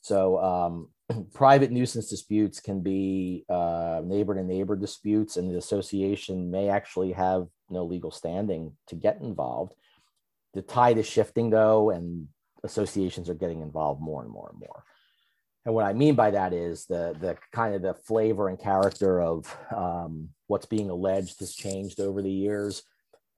So 0.00 0.38
um, 0.38 0.88
private 1.32 1.70
nuisance 1.70 2.08
disputes 2.08 2.60
can 2.60 2.80
be 2.80 3.44
uh, 3.48 4.02
neighbor 4.04 4.34
to 4.34 4.42
neighbor 4.42 4.76
disputes, 4.76 5.36
and 5.36 5.50
the 5.50 5.58
association 5.58 6.50
may 6.50 6.68
actually 6.68 7.12
have 7.12 7.46
no 7.70 7.84
legal 7.84 8.10
standing 8.10 8.72
to 8.88 8.96
get 8.96 9.20
involved. 9.20 9.74
The 10.52 10.62
tide 10.62 10.98
is 10.98 11.06
shifting 11.06 11.50
though, 11.50 11.90
and 11.90 12.28
associations 12.64 13.28
are 13.28 13.34
getting 13.34 13.62
involved 13.62 14.00
more 14.00 14.22
and 14.22 14.30
more 14.30 14.50
and 14.50 14.60
more. 14.60 14.84
And 15.64 15.74
what 15.74 15.86
I 15.86 15.92
mean 15.92 16.14
by 16.14 16.30
that 16.30 16.52
is 16.52 16.86
the 16.86 17.16
the 17.18 17.36
kind 17.52 17.74
of 17.74 17.82
the 17.82 17.94
flavor 17.94 18.48
and 18.48 18.58
character 18.58 19.20
of 19.20 19.56
um, 19.74 20.28
what's 20.46 20.66
being 20.66 20.90
alleged 20.90 21.40
has 21.40 21.54
changed 21.54 22.00
over 22.00 22.20
the 22.20 22.30
years. 22.30 22.82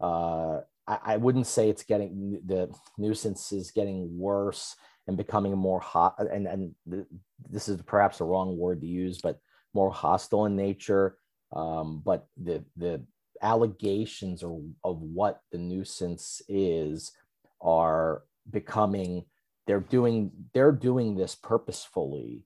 Uh, 0.01 0.61
I, 0.87 0.99
I, 1.05 1.17
wouldn't 1.17 1.47
say 1.47 1.71
it's 1.71 1.85
getting 1.85 2.41
the 2.45 2.69
nuisance 2.99 3.51
is 3.53 3.71
getting 3.71 4.19
worse 4.19 4.77
and 5.07 5.17
becoming 5.17 5.57
more 5.57 5.81
hot. 5.81 6.17
And 6.19 6.47
and 6.47 6.75
this 7.49 7.69
is 7.69 7.81
perhaps 7.83 8.19
the 8.19 8.25
wrong 8.25 8.59
word 8.59 8.81
to 8.81 8.87
use, 8.87 9.21
but 9.23 9.39
more 9.73 9.91
hostile 9.91 10.47
in 10.47 10.57
nature. 10.57 11.17
Um, 11.55 12.03
but 12.05 12.27
the 12.37 12.65
the 12.77 13.03
allegations 13.43 14.43
of, 14.43 14.63
of 14.83 15.01
what 15.01 15.41
the 15.53 15.59
nuisance 15.59 16.43
is 16.49 17.13
are 17.61 18.23
becoming 18.51 19.25
they're 19.67 19.81
doing 19.81 20.31
they're 20.55 20.73
doing 20.73 21.17
this 21.17 21.35
purposefully 21.35 22.45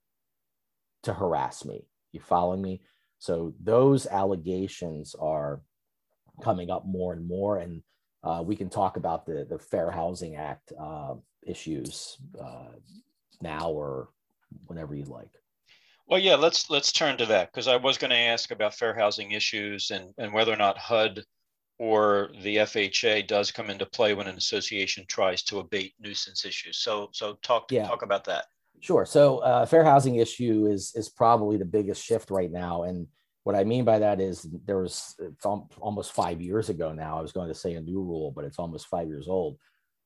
to 1.02 1.14
harass 1.14 1.64
me. 1.64 1.86
You 2.12 2.20
follow 2.20 2.56
me? 2.56 2.82
So 3.18 3.54
those 3.62 4.06
allegations 4.06 5.14
are 5.14 5.60
coming 6.42 6.70
up 6.70 6.86
more 6.86 7.12
and 7.12 7.26
more. 7.26 7.58
And 7.58 7.82
uh, 8.24 8.42
we 8.44 8.56
can 8.56 8.68
talk 8.68 8.96
about 8.96 9.26
the 9.26 9.46
the 9.48 9.58
fair 9.58 9.90
housing 9.90 10.36
act 10.36 10.72
uh, 10.78 11.14
issues 11.46 12.18
uh, 12.42 12.72
now 13.40 13.70
or 13.70 14.08
whenever 14.66 14.94
you 14.94 15.04
like. 15.04 15.30
Well, 16.06 16.18
yeah, 16.18 16.34
let's 16.34 16.68
let's 16.70 16.92
turn 16.92 17.18
to 17.18 17.26
that 17.26 17.52
because 17.52 17.68
I 17.68 17.76
was 17.76 17.98
going 17.98 18.10
to 18.10 18.16
ask 18.16 18.50
about 18.50 18.74
fair 18.74 18.94
housing 18.94 19.30
issues 19.30 19.90
and, 19.90 20.12
and 20.18 20.32
whether 20.32 20.52
or 20.52 20.56
not 20.56 20.76
HUD 20.76 21.22
or 21.80 22.30
the 22.42 22.56
FHA 22.56 23.26
does 23.26 23.50
come 23.50 23.70
into 23.70 23.86
play 23.86 24.12
when 24.12 24.26
an 24.26 24.36
association 24.36 25.02
tries 25.08 25.42
to 25.44 25.60
abate 25.60 25.94
nuisance 25.98 26.44
issues. 26.44 26.76
So 26.76 27.08
so 27.12 27.38
talk 27.42 27.72
yeah. 27.72 27.88
talk 27.88 28.02
about 28.02 28.24
that. 28.24 28.44
Sure. 28.80 29.06
So 29.06 29.38
uh, 29.38 29.64
fair 29.64 29.82
housing 29.82 30.16
issue 30.16 30.66
is 30.66 30.92
is 30.94 31.08
probably 31.08 31.56
the 31.56 31.64
biggest 31.64 32.04
shift 32.04 32.30
right 32.30 32.52
now, 32.52 32.82
and 32.82 33.06
what 33.44 33.56
I 33.56 33.64
mean 33.64 33.86
by 33.86 33.98
that 33.98 34.20
is 34.20 34.46
there 34.66 34.82
was 34.82 35.14
it's 35.18 35.46
almost 35.46 36.12
five 36.12 36.42
years 36.42 36.68
ago 36.68 36.92
now. 36.92 37.18
I 37.18 37.22
was 37.22 37.32
going 37.32 37.48
to 37.48 37.54
say 37.54 37.72
a 37.74 37.80
new 37.80 38.02
rule, 38.02 38.30
but 38.30 38.44
it's 38.44 38.58
almost 38.58 38.88
five 38.88 39.08
years 39.08 39.26
old. 39.26 39.56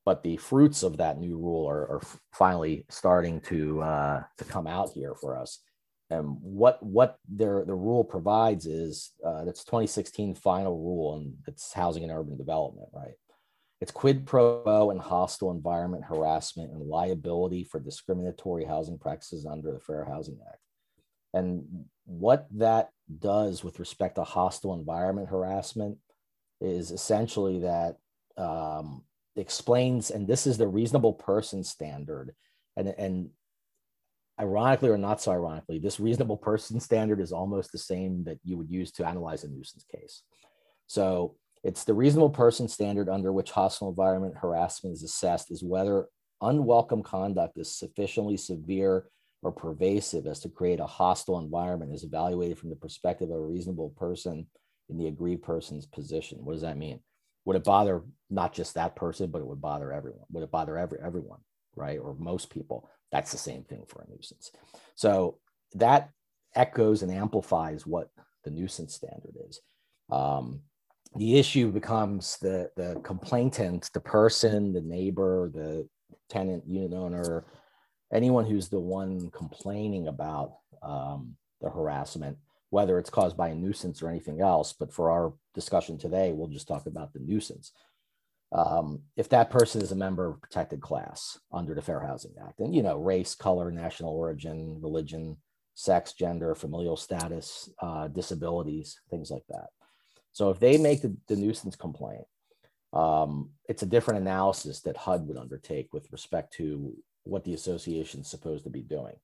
But 0.05 0.23
the 0.23 0.37
fruits 0.37 0.81
of 0.81 0.95
that 0.97 1.19
new 1.19 1.37
rule 1.37 1.67
are, 1.67 1.95
are 1.95 2.01
finally 2.31 2.85
starting 2.89 3.41
to 3.41 3.81
uh, 3.81 4.23
to 4.37 4.45
come 4.45 4.65
out 4.65 4.91
here 4.91 5.13
for 5.13 5.37
us. 5.37 5.59
And 6.09 6.37
what 6.41 6.81
what 6.83 7.17
their 7.27 7.65
the 7.65 7.73
rule 7.73 8.03
provides 8.03 8.67
is 8.67 9.11
uh, 9.25 9.43
that's 9.43 9.63
2016 9.63 10.35
final 10.35 10.77
rule, 10.77 11.15
and 11.15 11.35
it's 11.47 11.73
housing 11.73 12.03
and 12.03 12.11
urban 12.11 12.37
development, 12.37 12.89
right? 12.93 13.15
It's 13.81 13.91
quid 13.91 14.25
pro 14.25 14.61
quo 14.61 14.91
and 14.91 14.99
hostile 14.99 15.51
environment 15.51 16.05
harassment 16.05 16.71
and 16.71 16.87
liability 16.87 17.63
for 17.63 17.79
discriminatory 17.79 18.65
housing 18.65 18.97
practices 18.97 19.45
under 19.45 19.71
the 19.71 19.79
Fair 19.79 20.05
Housing 20.05 20.37
Act. 20.47 20.59
And 21.33 21.85
what 22.05 22.47
that 22.51 22.89
does 23.19 23.63
with 23.63 23.79
respect 23.79 24.15
to 24.15 24.23
hostile 24.23 24.73
environment 24.73 25.29
harassment 25.29 25.97
is 26.61 26.91
essentially 26.91 27.59
that 27.59 27.97
um, 28.37 29.03
explains, 29.35 30.11
and 30.11 30.27
this 30.27 30.47
is 30.47 30.57
the 30.57 30.67
reasonable 30.67 31.13
person 31.13 31.63
standard. 31.63 32.33
And, 32.77 32.87
and 32.87 33.29
ironically 34.39 34.89
or 34.89 34.97
not 34.97 35.21
so 35.21 35.31
ironically, 35.31 35.79
this 35.79 35.99
reasonable 35.99 36.37
person 36.37 36.79
standard 36.79 37.19
is 37.19 37.31
almost 37.31 37.71
the 37.71 37.77
same 37.77 38.23
that 38.25 38.39
you 38.43 38.57
would 38.57 38.69
use 38.69 38.91
to 38.93 39.05
analyze 39.05 39.43
a 39.43 39.47
nuisance 39.47 39.85
case. 39.93 40.23
So 40.87 41.35
it's 41.63 41.83
the 41.83 41.93
reasonable 41.93 42.29
person 42.29 42.67
standard 42.67 43.09
under 43.09 43.31
which 43.31 43.51
hostile 43.51 43.89
environment 43.89 44.35
harassment 44.37 44.93
is 44.93 45.03
assessed 45.03 45.51
is 45.51 45.63
whether 45.63 46.07
unwelcome 46.41 47.03
conduct 47.03 47.57
is 47.57 47.73
sufficiently 47.73 48.37
severe 48.37 49.07
or 49.41 49.51
pervasive 49.51 50.27
as 50.27 50.39
to 50.41 50.49
create 50.49 50.79
a 50.79 50.85
hostile 50.85 51.39
environment 51.39 51.93
is 51.93 52.03
evaluated 52.03 52.57
from 52.57 52.69
the 52.69 52.75
perspective 52.75 53.29
of 53.29 53.35
a 53.35 53.39
reasonable 53.39 53.91
person 53.91 54.47
in 54.89 54.97
the 54.97 55.07
aggrieved 55.07 55.43
person's 55.43 55.85
position. 55.85 56.43
What 56.43 56.53
does 56.53 56.61
that 56.61 56.77
mean? 56.77 56.99
Would 57.45 57.55
it 57.55 57.63
bother 57.63 58.03
not 58.29 58.53
just 58.53 58.73
that 58.73 58.95
person, 58.95 59.29
but 59.29 59.41
it 59.41 59.47
would 59.47 59.61
bother 59.61 59.91
everyone? 59.91 60.25
Would 60.31 60.43
it 60.43 60.51
bother 60.51 60.77
every 60.77 60.99
everyone? 61.01 61.39
right? 61.75 61.99
Or 61.99 62.15
most 62.15 62.49
people. 62.49 62.89
That's 63.11 63.31
the 63.31 63.37
same 63.37 63.63
thing 63.63 63.83
for 63.87 64.01
a 64.01 64.09
nuisance. 64.09 64.51
So 64.95 65.37
that 65.73 66.09
echoes 66.55 67.03
and 67.03 67.11
amplifies 67.11 67.85
what 67.85 68.09
the 68.43 68.51
nuisance 68.51 68.95
standard 68.95 69.35
is. 69.47 69.61
Um, 70.11 70.61
the 71.15 71.37
issue 71.37 71.71
becomes 71.71 72.37
the 72.41 72.69
the 72.75 72.99
complainant, 73.03 73.89
the 73.93 74.01
person, 74.01 74.73
the 74.73 74.81
neighbor, 74.81 75.49
the 75.53 75.87
tenant, 76.29 76.63
unit 76.67 76.93
owner, 76.93 77.45
anyone 78.13 78.45
who's 78.45 78.69
the 78.69 78.79
one 78.79 79.29
complaining 79.31 80.07
about 80.07 80.57
um, 80.83 81.35
the 81.61 81.69
harassment, 81.69 82.37
whether 82.69 82.99
it's 82.99 83.09
caused 83.09 83.37
by 83.37 83.49
a 83.49 83.55
nuisance 83.55 84.01
or 84.01 84.09
anything 84.09 84.41
else. 84.41 84.73
But 84.73 84.93
for 84.93 85.09
our 85.09 85.33
discussion 85.53 85.97
today, 85.97 86.33
we'll 86.33 86.47
just 86.47 86.67
talk 86.67 86.85
about 86.85 87.13
the 87.13 87.19
nuisance. 87.19 87.71
Um, 88.51 89.01
if 89.17 89.29
that 89.29 89.49
person 89.49 89.81
is 89.81 89.91
a 89.91 89.95
member 89.95 90.27
of 90.27 90.35
a 90.35 90.39
protected 90.39 90.81
class 90.81 91.39
under 91.51 91.73
the 91.73 91.81
Fair 91.81 91.99
Housing 91.99 92.33
Act, 92.41 92.59
and 92.59 92.73
you 92.73 92.83
know, 92.83 92.97
race, 92.97 93.35
color, 93.35 93.71
national 93.71 94.13
origin, 94.13 94.79
religion, 94.81 95.37
sex, 95.73 96.13
gender, 96.13 96.55
familial 96.55 96.97
status, 96.97 97.69
uh, 97.81 98.07
disabilities, 98.07 98.99
things 99.09 99.29
like 99.29 99.43
that. 99.49 99.67
So 100.31 100.49
if 100.49 100.59
they 100.59 100.77
make 100.77 101.01
the, 101.01 101.15
the 101.27 101.35
nuisance 101.35 101.75
complaint, 101.75 102.25
um, 102.93 103.49
it's 103.67 103.83
a 103.83 103.87
different 103.87 104.21
analysis 104.21 104.81
that 104.81 104.97
HUD 104.97 105.27
would 105.27 105.37
undertake 105.37 105.89
with 105.91 106.11
respect 106.11 106.53
to 106.53 106.95
what 107.23 107.43
the 107.43 107.53
association 107.53 108.21
is 108.21 108.27
supposed 108.27 108.63
to 108.63 108.69
be 108.69 108.81
doing. 108.81 109.15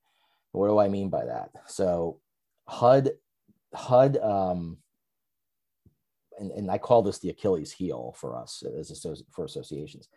What 0.52 0.68
do 0.68 0.78
I 0.78 0.88
mean 0.88 1.08
by 1.08 1.24
that? 1.24 1.50
So 1.66 2.20
HUD, 2.66 3.12
HUD, 3.74 4.18
um, 4.18 4.78
and, 6.38 6.50
and 6.50 6.70
I 6.70 6.78
call 6.78 7.02
this 7.02 7.18
the 7.18 7.30
Achilles 7.30 7.72
heel 7.72 8.14
for 8.18 8.36
us 8.36 8.62
as 8.78 9.06
for 9.32 9.44
associations. 9.44 10.08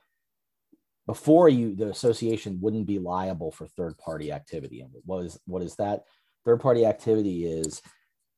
Before 1.08 1.50
you, 1.50 1.76
the 1.76 1.90
association 1.90 2.60
wouldn't 2.62 2.88
be 2.88 2.98
liable 2.98 3.52
for 3.52 3.68
third 3.68 3.98
party 3.98 4.32
activity. 4.32 4.82
And 4.82 4.92
what 5.06 5.26
is 5.26 5.40
what 5.46 5.62
is 5.62 5.76
that? 5.76 6.04
Third 6.46 6.60
party 6.60 6.86
activity 6.86 7.46
is 7.46 7.82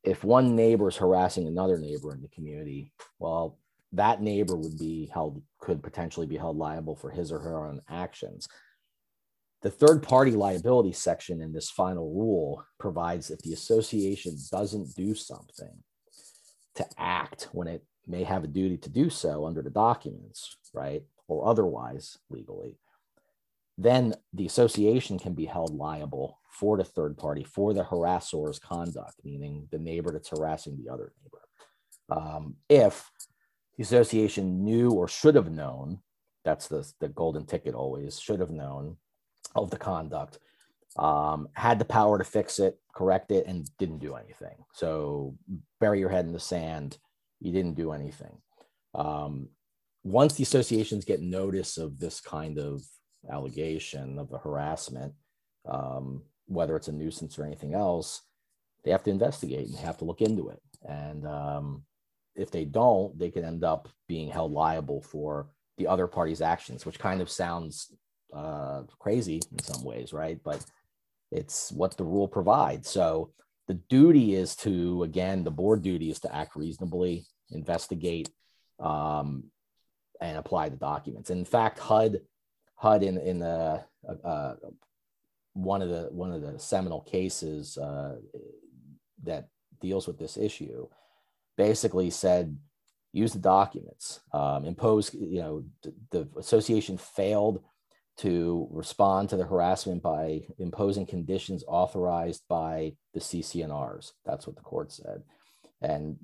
if 0.03 0.23
one 0.23 0.55
neighbor 0.55 0.89
is 0.89 0.97
harassing 0.97 1.47
another 1.47 1.77
neighbor 1.77 2.13
in 2.13 2.21
the 2.21 2.29
community, 2.29 2.91
well, 3.19 3.57
that 3.93 4.21
neighbor 4.21 4.55
would 4.55 4.77
be 4.77 5.09
held, 5.13 5.41
could 5.59 5.81
potentially 5.81 6.27
be 6.27 6.37
held 6.37 6.57
liable 6.57 6.95
for 6.95 7.09
his 7.09 7.31
or 7.31 7.39
her 7.39 7.67
own 7.67 7.81
actions. 7.89 8.47
The 9.61 9.71
third 9.71 10.03
party 10.03 10.31
liability 10.31 10.93
section 10.93 11.41
in 11.41 11.51
this 11.51 11.69
final 11.69 12.13
rule 12.13 12.63
provides 12.79 13.31
if 13.31 13.39
the 13.39 13.53
association 13.53 14.37
doesn't 14.51 14.95
do 14.95 15.15
something 15.15 15.83
to 16.77 16.87
act 16.97 17.49
when 17.51 17.67
it 17.67 17.83
may 18.07 18.23
have 18.23 18.43
a 18.43 18.47
duty 18.47 18.77
to 18.77 18.89
do 18.89 19.09
so 19.09 19.45
under 19.45 19.61
the 19.61 19.69
documents, 19.69 20.57
right? 20.73 21.03
Or 21.27 21.47
otherwise 21.47 22.17
legally, 22.29 22.77
then 23.77 24.15
the 24.33 24.45
association 24.45 25.19
can 25.19 25.33
be 25.33 25.45
held 25.45 25.75
liable 25.75 26.39
for 26.49 26.77
the 26.77 26.83
third 26.83 27.17
party 27.17 27.43
for 27.43 27.73
the 27.73 27.83
harasser's 27.83 28.59
conduct, 28.59 29.15
meaning 29.23 29.67
the 29.71 29.77
neighbor 29.77 30.11
that's 30.11 30.29
harassing 30.29 30.77
the 30.77 30.91
other 30.91 31.13
neighbor. 31.21 31.43
Um, 32.09 32.55
if 32.69 33.11
the 33.75 33.83
association 33.83 34.63
knew 34.63 34.91
or 34.91 35.07
should 35.07 35.35
have 35.35 35.51
known, 35.51 35.99
that's 36.43 36.67
the, 36.67 36.89
the 36.99 37.09
golden 37.09 37.45
ticket 37.45 37.75
always, 37.75 38.19
should 38.19 38.39
have 38.39 38.51
known 38.51 38.97
of 39.55 39.69
the 39.69 39.77
conduct, 39.77 40.39
um, 40.97 41.49
had 41.53 41.79
the 41.79 41.85
power 41.85 42.17
to 42.17 42.23
fix 42.23 42.59
it, 42.59 42.79
correct 42.93 43.31
it, 43.31 43.45
and 43.47 43.69
didn't 43.77 43.99
do 43.99 44.15
anything. 44.15 44.55
So 44.73 45.37
bury 45.79 45.99
your 45.99 46.09
head 46.09 46.25
in 46.25 46.33
the 46.33 46.39
sand. 46.39 46.97
You 47.39 47.51
didn't 47.51 47.75
do 47.75 47.91
anything. 47.91 48.37
Um, 48.95 49.49
once 50.03 50.33
the 50.33 50.43
associations 50.43 51.05
get 51.05 51.21
notice 51.21 51.77
of 51.77 51.99
this 51.99 52.19
kind 52.19 52.57
of 52.57 52.81
allegation 53.29 54.17
of 54.17 54.29
the 54.29 54.37
harassment, 54.37 55.13
um, 55.69 56.23
whether 56.47 56.75
it's 56.75 56.87
a 56.87 56.93
nuisance 56.93 57.37
or 57.37 57.45
anything 57.45 57.73
else, 57.73 58.21
they 58.83 58.91
have 58.91 59.03
to 59.03 59.11
investigate 59.11 59.67
and 59.67 59.77
have 59.77 59.97
to 59.97 60.05
look 60.05 60.21
into 60.21 60.49
it. 60.49 60.61
And 60.87 61.27
um, 61.27 61.83
if 62.35 62.51
they 62.51 62.65
don't, 62.65 63.17
they 63.19 63.29
can 63.29 63.43
end 63.43 63.63
up 63.63 63.89
being 64.07 64.29
held 64.29 64.51
liable 64.53 65.01
for 65.01 65.49
the 65.77 65.87
other 65.87 66.07
party's 66.07 66.41
actions, 66.41 66.85
which 66.85 66.99
kind 66.99 67.21
of 67.21 67.29
sounds 67.29 67.93
uh, 68.33 68.83
crazy 68.99 69.41
in 69.51 69.59
some 69.59 69.83
ways, 69.83 70.13
right? 70.13 70.39
But 70.43 70.65
it's 71.31 71.71
what 71.71 71.97
the 71.97 72.03
rule 72.03 72.27
provides. 72.27 72.89
So 72.89 73.31
the 73.67 73.75
duty 73.75 74.35
is 74.35 74.55
to, 74.57 75.03
again, 75.03 75.43
the 75.43 75.51
board 75.51 75.81
duty 75.81 76.09
is 76.09 76.19
to 76.21 76.33
act 76.33 76.55
reasonably, 76.55 77.25
investigate, 77.51 78.29
um, 78.79 79.45
and 80.21 80.37
apply 80.37 80.69
the 80.69 80.77
documents. 80.77 81.29
in 81.29 81.45
fact, 81.45 81.79
HUD, 81.79 82.21
HUD 82.75 83.03
in 83.03 83.17
in 83.17 83.39
the 83.39 83.83
uh, 84.07 84.27
uh, 84.27 84.55
one 85.53 85.81
of 85.81 85.89
the 85.89 86.09
one 86.11 86.31
of 86.31 86.41
the 86.41 86.59
seminal 86.59 87.01
cases 87.01 87.77
uh, 87.77 88.15
that 89.23 89.49
deals 89.81 90.07
with 90.07 90.17
this 90.17 90.37
issue 90.37 90.87
basically 91.55 92.09
said 92.09 92.57
use 93.13 93.33
the 93.33 93.39
documents 93.39 94.19
um, 94.33 94.65
impose 94.65 95.13
you 95.13 95.39
know 95.39 95.63
the, 95.81 95.93
the 96.11 96.39
association 96.39 96.97
failed 96.97 97.63
to 98.17 98.67
respond 98.71 99.29
to 99.29 99.37
the 99.37 99.45
harassment 99.45 100.01
by 100.01 100.41
imposing 100.57 101.05
conditions 101.05 101.63
authorized 101.67 102.43
by 102.49 102.93
the 103.13 103.19
CC&Rs. 103.19 104.13
That's 104.25 104.47
what 104.47 104.55
the 104.55 104.63
court 104.63 104.91
said. 104.91 105.21
And 105.81 106.17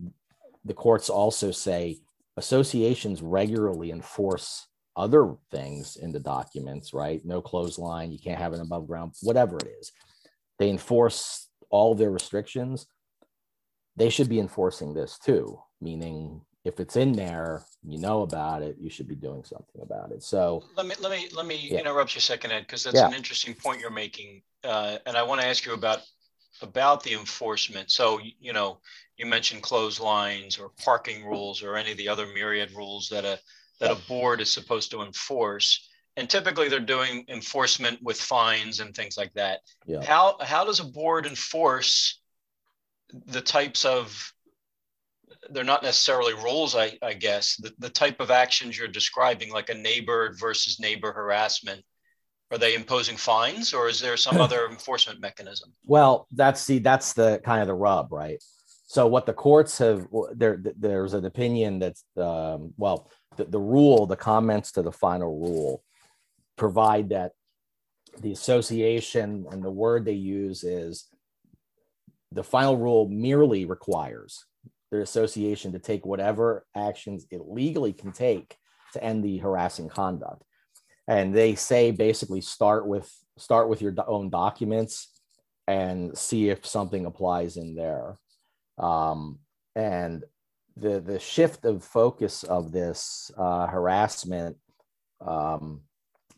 the 0.65 0.73
courts 0.73 1.09
also 1.09 1.51
say 1.51 1.99
associations 2.37 3.21
regularly 3.21 3.91
enforce 3.91 4.67
other 4.95 5.35
things 5.51 5.95
in 5.95 6.11
the 6.11 6.19
documents, 6.19 6.93
right? 6.93 7.23
No 7.23 7.41
clothesline, 7.41 8.11
you 8.11 8.19
can't 8.19 8.39
have 8.39 8.53
an 8.53 8.61
above 8.61 8.87
ground, 8.87 9.13
whatever 9.21 9.57
it 9.57 9.71
is. 9.79 9.91
They 10.59 10.69
enforce 10.69 11.47
all 11.69 11.95
their 11.95 12.11
restrictions. 12.11 12.87
They 13.95 14.09
should 14.09 14.29
be 14.29 14.39
enforcing 14.39 14.93
this 14.93 15.19
too, 15.19 15.59
meaning 15.81 16.41
if 16.63 16.79
it's 16.79 16.95
in 16.95 17.13
there, 17.13 17.63
you 17.85 17.99
know 17.99 18.21
about 18.21 18.61
it, 18.61 18.77
you 18.79 18.89
should 18.89 19.07
be 19.07 19.15
doing 19.15 19.43
something 19.43 19.81
about 19.81 20.11
it. 20.11 20.23
So 20.23 20.63
let 20.77 20.85
me 20.85 20.95
let 21.01 21.11
me 21.11 21.27
let 21.35 21.45
me 21.45 21.67
yeah. 21.69 21.79
interrupt 21.79 22.15
you 22.15 22.19
a 22.19 22.21
second, 22.21 22.51
Ed, 22.51 22.61
because 22.61 22.83
that's 22.83 22.95
yeah. 22.95 23.07
an 23.07 23.13
interesting 23.13 23.53
point 23.53 23.81
you're 23.81 23.89
making, 23.89 24.41
uh, 24.63 24.97
and 25.05 25.17
I 25.17 25.23
want 25.23 25.41
to 25.41 25.47
ask 25.47 25.65
you 25.65 25.73
about 25.73 25.99
about 26.61 27.03
the 27.03 27.13
enforcement. 27.13 27.91
So 27.91 28.19
you 28.39 28.53
know, 28.53 28.79
you 29.17 29.25
mentioned 29.25 29.63
clotheslines 29.63 30.57
or 30.57 30.69
parking 30.83 31.25
rules 31.25 31.61
or 31.61 31.75
any 31.75 31.91
of 31.91 31.97
the 31.97 32.07
other 32.07 32.25
myriad 32.27 32.71
rules 32.75 33.09
that 33.09 33.25
a 33.25 33.39
that 33.79 33.91
a 33.91 34.07
board 34.07 34.39
is 34.39 34.51
supposed 34.51 34.91
to 34.91 35.01
enforce. 35.01 35.89
And 36.15 36.29
typically, 36.29 36.69
they're 36.69 36.79
doing 36.79 37.25
enforcement 37.27 37.99
with 38.03 38.21
fines 38.21 38.79
and 38.79 38.95
things 38.95 39.17
like 39.17 39.33
that. 39.33 39.61
Yeah. 39.85 40.03
How 40.03 40.37
how 40.41 40.63
does 40.63 40.79
a 40.79 40.85
board 40.85 41.25
enforce 41.25 42.19
the 43.25 43.41
types 43.41 43.83
of 43.85 44.33
they're 45.49 45.63
not 45.63 45.83
necessarily 45.83 46.33
rules, 46.33 46.75
I, 46.75 46.97
I 47.01 47.13
guess. 47.13 47.55
The, 47.57 47.71
the 47.79 47.89
type 47.89 48.19
of 48.19 48.31
actions 48.31 48.77
you're 48.77 48.87
describing, 48.87 49.51
like 49.51 49.69
a 49.69 49.73
neighbor 49.73 50.35
versus 50.39 50.79
neighbor 50.79 51.11
harassment, 51.11 51.83
are 52.51 52.57
they 52.57 52.75
imposing 52.75 53.17
fines 53.17 53.73
or 53.73 53.89
is 53.89 53.99
there 53.99 54.17
some 54.17 54.37
other 54.41 54.67
enforcement 54.67 55.19
mechanism? 55.19 55.73
Well, 55.85 56.27
that's 56.31 56.61
see, 56.61 56.79
that's 56.79 57.13
the 57.13 57.41
kind 57.43 57.61
of 57.61 57.67
the 57.67 57.73
rub, 57.73 58.11
right? 58.11 58.41
So 58.87 59.07
what 59.07 59.25
the 59.25 59.33
courts 59.33 59.79
have 59.79 60.07
there, 60.35 60.61
there's 60.77 61.15
an 61.15 61.25
opinion 61.25 61.79
that's 61.79 62.03
um, 62.15 62.73
well, 62.77 63.09
the, 63.37 63.45
the 63.45 63.59
rule, 63.59 64.05
the 64.05 64.15
comments 64.15 64.71
to 64.73 64.83
the 64.83 64.91
final 64.91 65.39
rule 65.39 65.83
provide 66.55 67.09
that 67.09 67.31
the 68.19 68.31
association 68.31 69.47
and 69.51 69.63
the 69.63 69.71
word 69.71 70.05
they 70.05 70.13
use 70.13 70.63
is 70.63 71.07
the 72.31 72.43
final 72.43 72.77
rule 72.77 73.07
merely 73.07 73.65
requires 73.65 74.45
their 74.93 75.01
association 75.01 75.71
to 75.71 75.79
take 75.79 76.05
whatever 76.05 76.67
actions 76.75 77.25
it 77.31 77.41
legally 77.47 77.91
can 77.91 78.11
take 78.11 78.55
to 78.93 79.03
end 79.03 79.23
the 79.23 79.39
harassing 79.39 79.89
conduct. 79.89 80.43
And 81.07 81.33
they 81.33 81.55
say 81.55 81.89
basically 81.89 82.41
start 82.41 82.87
with 82.87 83.11
start 83.37 83.69
with 83.69 83.81
your 83.81 83.95
own 84.07 84.29
documents 84.29 85.09
and 85.67 86.15
see 86.15 86.49
if 86.49 86.63
something 86.63 87.07
applies 87.07 87.57
in 87.57 87.73
there. 87.73 88.19
Um, 88.77 89.39
and 89.75 90.23
the 90.77 90.99
the 90.99 91.19
shift 91.19 91.65
of 91.65 91.83
focus 91.83 92.43
of 92.43 92.71
this 92.71 93.31
uh, 93.35 93.65
harassment 93.65 94.57
um, 95.25 95.81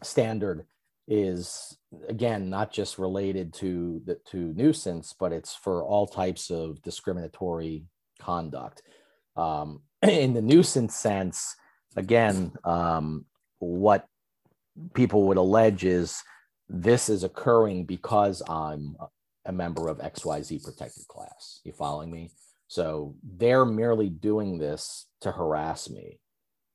standard 0.01 0.65
is 1.09 1.77
again 2.07 2.49
not 2.49 2.71
just 2.71 2.97
related 2.97 3.53
to 3.53 4.01
the 4.05 4.15
to 4.25 4.53
nuisance 4.53 5.13
but 5.17 5.31
it's 5.31 5.53
for 5.53 5.83
all 5.83 6.07
types 6.07 6.49
of 6.49 6.81
discriminatory 6.81 7.85
conduct. 8.25 8.81
Um, 9.35 9.81
in 10.01 10.33
the 10.33 10.41
nuisance 10.41 10.95
sense, 10.95 11.55
again, 11.95 12.53
um, 12.63 13.25
what 13.59 14.07
people 14.93 15.27
would 15.27 15.37
allege 15.37 15.85
is 15.85 16.21
this 16.67 17.09
is 17.09 17.23
occurring 17.23 17.85
because 17.85 18.41
I'm 18.49 18.95
a 19.45 19.51
member 19.51 19.87
of 19.87 19.99
XYZ 19.99 20.63
protected 20.63 21.07
class. 21.07 21.61
You 21.63 21.71
following 21.71 22.11
me? 22.11 22.31
So 22.67 23.15
they're 23.23 23.65
merely 23.65 24.09
doing 24.09 24.57
this 24.57 25.05
to 25.21 25.31
harass 25.31 25.89
me. 25.89 26.19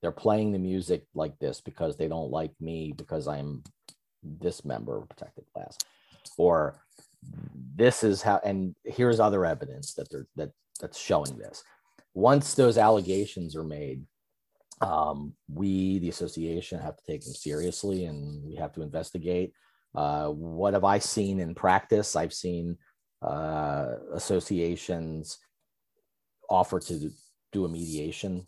They're 0.00 0.12
playing 0.12 0.52
the 0.52 0.58
music 0.58 1.04
like 1.14 1.38
this 1.40 1.60
because 1.60 1.96
they 1.96 2.08
don't 2.08 2.30
like 2.30 2.52
me 2.60 2.94
because 2.96 3.26
I'm 3.28 3.64
this 4.22 4.64
member 4.64 4.98
of 4.98 5.08
protected 5.08 5.44
class, 5.52 5.76
or 6.38 6.80
this 7.22 8.02
is 8.02 8.22
how, 8.22 8.40
and 8.44 8.74
here's 8.84 9.20
other 9.20 9.44
evidence 9.44 9.94
that 9.94 10.10
they're 10.10 10.26
that 10.36 10.50
that's 10.80 10.98
showing 10.98 11.36
this. 11.36 11.62
Once 12.14 12.54
those 12.54 12.78
allegations 12.78 13.54
are 13.54 13.64
made, 13.64 14.04
um, 14.80 15.34
we, 15.52 15.98
the 15.98 16.08
association, 16.08 16.80
have 16.80 16.96
to 16.96 17.04
take 17.06 17.22
them 17.22 17.34
seriously, 17.34 18.06
and 18.06 18.42
we 18.44 18.56
have 18.56 18.72
to 18.72 18.82
investigate. 18.82 19.52
Uh, 19.94 20.28
what 20.28 20.74
have 20.74 20.84
I 20.84 20.98
seen 20.98 21.40
in 21.40 21.54
practice? 21.54 22.16
I've 22.16 22.32
seen 22.32 22.78
uh, 23.22 23.96
associations 24.14 25.38
offer 26.48 26.80
to 26.80 27.10
do 27.52 27.64
a 27.64 27.68
mediation 27.68 28.46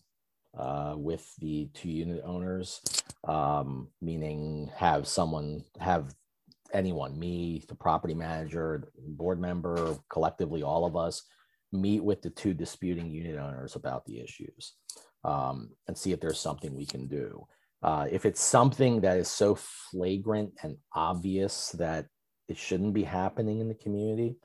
uh, 0.57 0.95
with 0.97 1.31
the 1.39 1.69
two 1.75 1.89
unit 1.91 2.23
owners, 2.25 2.81
um, 3.25 3.89
meaning 4.01 4.71
have 4.77 5.07
someone 5.07 5.65
have 5.79 6.15
anyone, 6.73 7.19
me, 7.19 7.65
the 7.69 7.75
property 7.75 8.15
manager, 8.15 8.89
board 8.99 9.41
member, 9.41 9.97
collectively 10.09 10.63
all 10.63 10.85
of 10.85 10.97
us, 10.97 11.23
meet 11.73 12.03
with 12.03 12.23
the 12.23 12.31
two 12.31 12.55
disputing 12.55 13.11
unit 13.11 13.39
owners 13.39 13.77
about 13.77 14.05
the 14.05 14.21
issues 14.21 14.75
um, 15.25 15.71
and 15.89 15.97
see 15.97 16.13
if 16.13 16.21
there's 16.21 16.41
something 16.41 16.75
we 16.75 16.87
can 16.87 17.07
do. 17.07 17.47
Uh, 17.83 18.07
if 18.11 18.25
it's 18.25 18.41
something 18.41 19.01
that 19.01 19.17
is 19.17 19.29
so 19.29 19.55
flagrant 19.57 20.53
and 20.63 20.77
obvious 20.95 21.71
that 21.71 22.07
it 22.49 22.57
shouldn't 22.57 22.95
be 22.95 23.03
happening 23.03 23.61
in 23.61 23.69
the 23.69 23.75
community, 23.75 24.37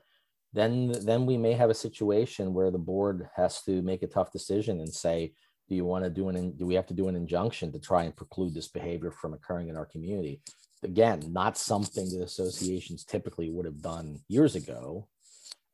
then 0.52 0.92
then 1.04 1.26
we 1.26 1.36
may 1.36 1.52
have 1.52 1.70
a 1.70 1.74
situation 1.74 2.54
where 2.54 2.70
the 2.70 2.78
board 2.78 3.28
has 3.36 3.62
to 3.62 3.82
make 3.82 4.02
a 4.02 4.06
tough 4.06 4.32
decision 4.32 4.80
and 4.80 4.92
say, 4.92 5.32
do 5.68 5.74
you 5.74 5.84
want 5.84 6.02
to 6.04 6.10
do 6.10 6.28
an 6.28 6.56
do 6.56 6.66
we 6.66 6.74
have 6.74 6.86
to 6.86 6.94
do 6.94 7.08
an 7.08 7.16
injunction 7.16 7.70
to 7.72 7.78
try 7.78 8.04
and 8.04 8.16
preclude 8.16 8.54
this 8.54 8.68
behavior 8.68 9.10
from 9.10 9.34
occurring 9.34 9.68
in 9.68 9.76
our 9.76 9.86
community? 9.86 10.40
Again, 10.82 11.22
not 11.32 11.58
something 11.58 12.08
that 12.10 12.22
associations 12.22 13.04
typically 13.04 13.50
would 13.50 13.66
have 13.66 13.82
done 13.82 14.20
years 14.28 14.54
ago, 14.54 15.08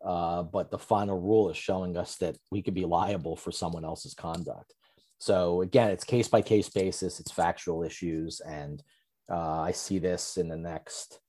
uh, 0.05 0.43
but 0.43 0.71
the 0.71 0.79
final 0.79 1.21
rule 1.21 1.51
is 1.51 1.57
showing 1.57 1.97
us 1.97 2.17
that 2.17 2.37
we 2.51 2.63
could 2.63 2.75
be 2.75 2.85
liable 2.85 3.37
for 3.37 3.53
someone 3.53 3.85
else's 3.85 4.15
conduct. 4.15 4.75
So 5.19 5.63
again, 5.63 5.91
it's 5.91 6.05
case 6.05 6.29
by 6.29 6.43
case 6.43 6.69
basis, 6.69 7.21
it's 7.21 7.31
factual 7.31 7.83
issues, 7.83 8.41
and 8.41 8.83
uh, 9.31 9.61
I 9.61 9.73
see 9.73 9.99
this 9.99 10.37
in 10.37 10.49
the 10.49 10.57
next, 10.57 11.21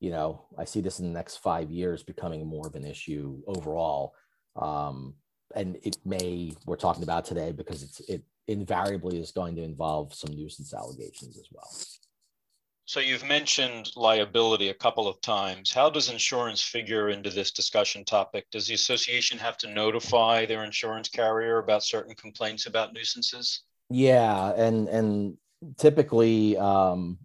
you 0.00 0.10
know, 0.10 0.46
I 0.56 0.64
see 0.64 0.80
this 0.80 0.98
in 0.98 1.06
the 1.06 1.12
next 1.12 1.36
five 1.36 1.70
years 1.70 2.02
becoming 2.02 2.46
more 2.46 2.66
of 2.66 2.74
an 2.74 2.84
issue 2.84 3.40
overall. 3.46 4.14
Um, 4.56 5.14
and 5.54 5.76
it 5.82 5.96
may 6.04 6.52
we're 6.66 6.76
talking 6.76 7.04
about 7.04 7.24
today 7.24 7.52
because 7.52 7.82
it's 7.82 8.00
it 8.00 8.22
invariably 8.48 9.20
is 9.20 9.30
going 9.30 9.54
to 9.56 9.62
involve 9.62 10.14
some 10.14 10.34
nuisance 10.34 10.74
allegations 10.74 11.38
as 11.38 11.46
well. 11.52 11.70
So 12.88 13.00
you've 13.00 13.22
mentioned 13.22 13.90
liability 13.96 14.70
a 14.70 14.74
couple 14.74 15.06
of 15.06 15.20
times. 15.20 15.70
How 15.70 15.90
does 15.90 16.08
insurance 16.08 16.62
figure 16.62 17.10
into 17.10 17.28
this 17.28 17.50
discussion 17.50 18.02
topic? 18.02 18.46
Does 18.50 18.66
the 18.66 18.72
association 18.72 19.36
have 19.36 19.58
to 19.58 19.70
notify 19.70 20.46
their 20.46 20.64
insurance 20.64 21.10
carrier 21.10 21.58
about 21.58 21.84
certain 21.84 22.14
complaints 22.14 22.64
about 22.64 22.94
nuisances? 22.94 23.60
Yeah, 23.90 24.54
and 24.56 24.88
and 24.88 25.36
typically 25.76 26.56
um, 26.56 27.18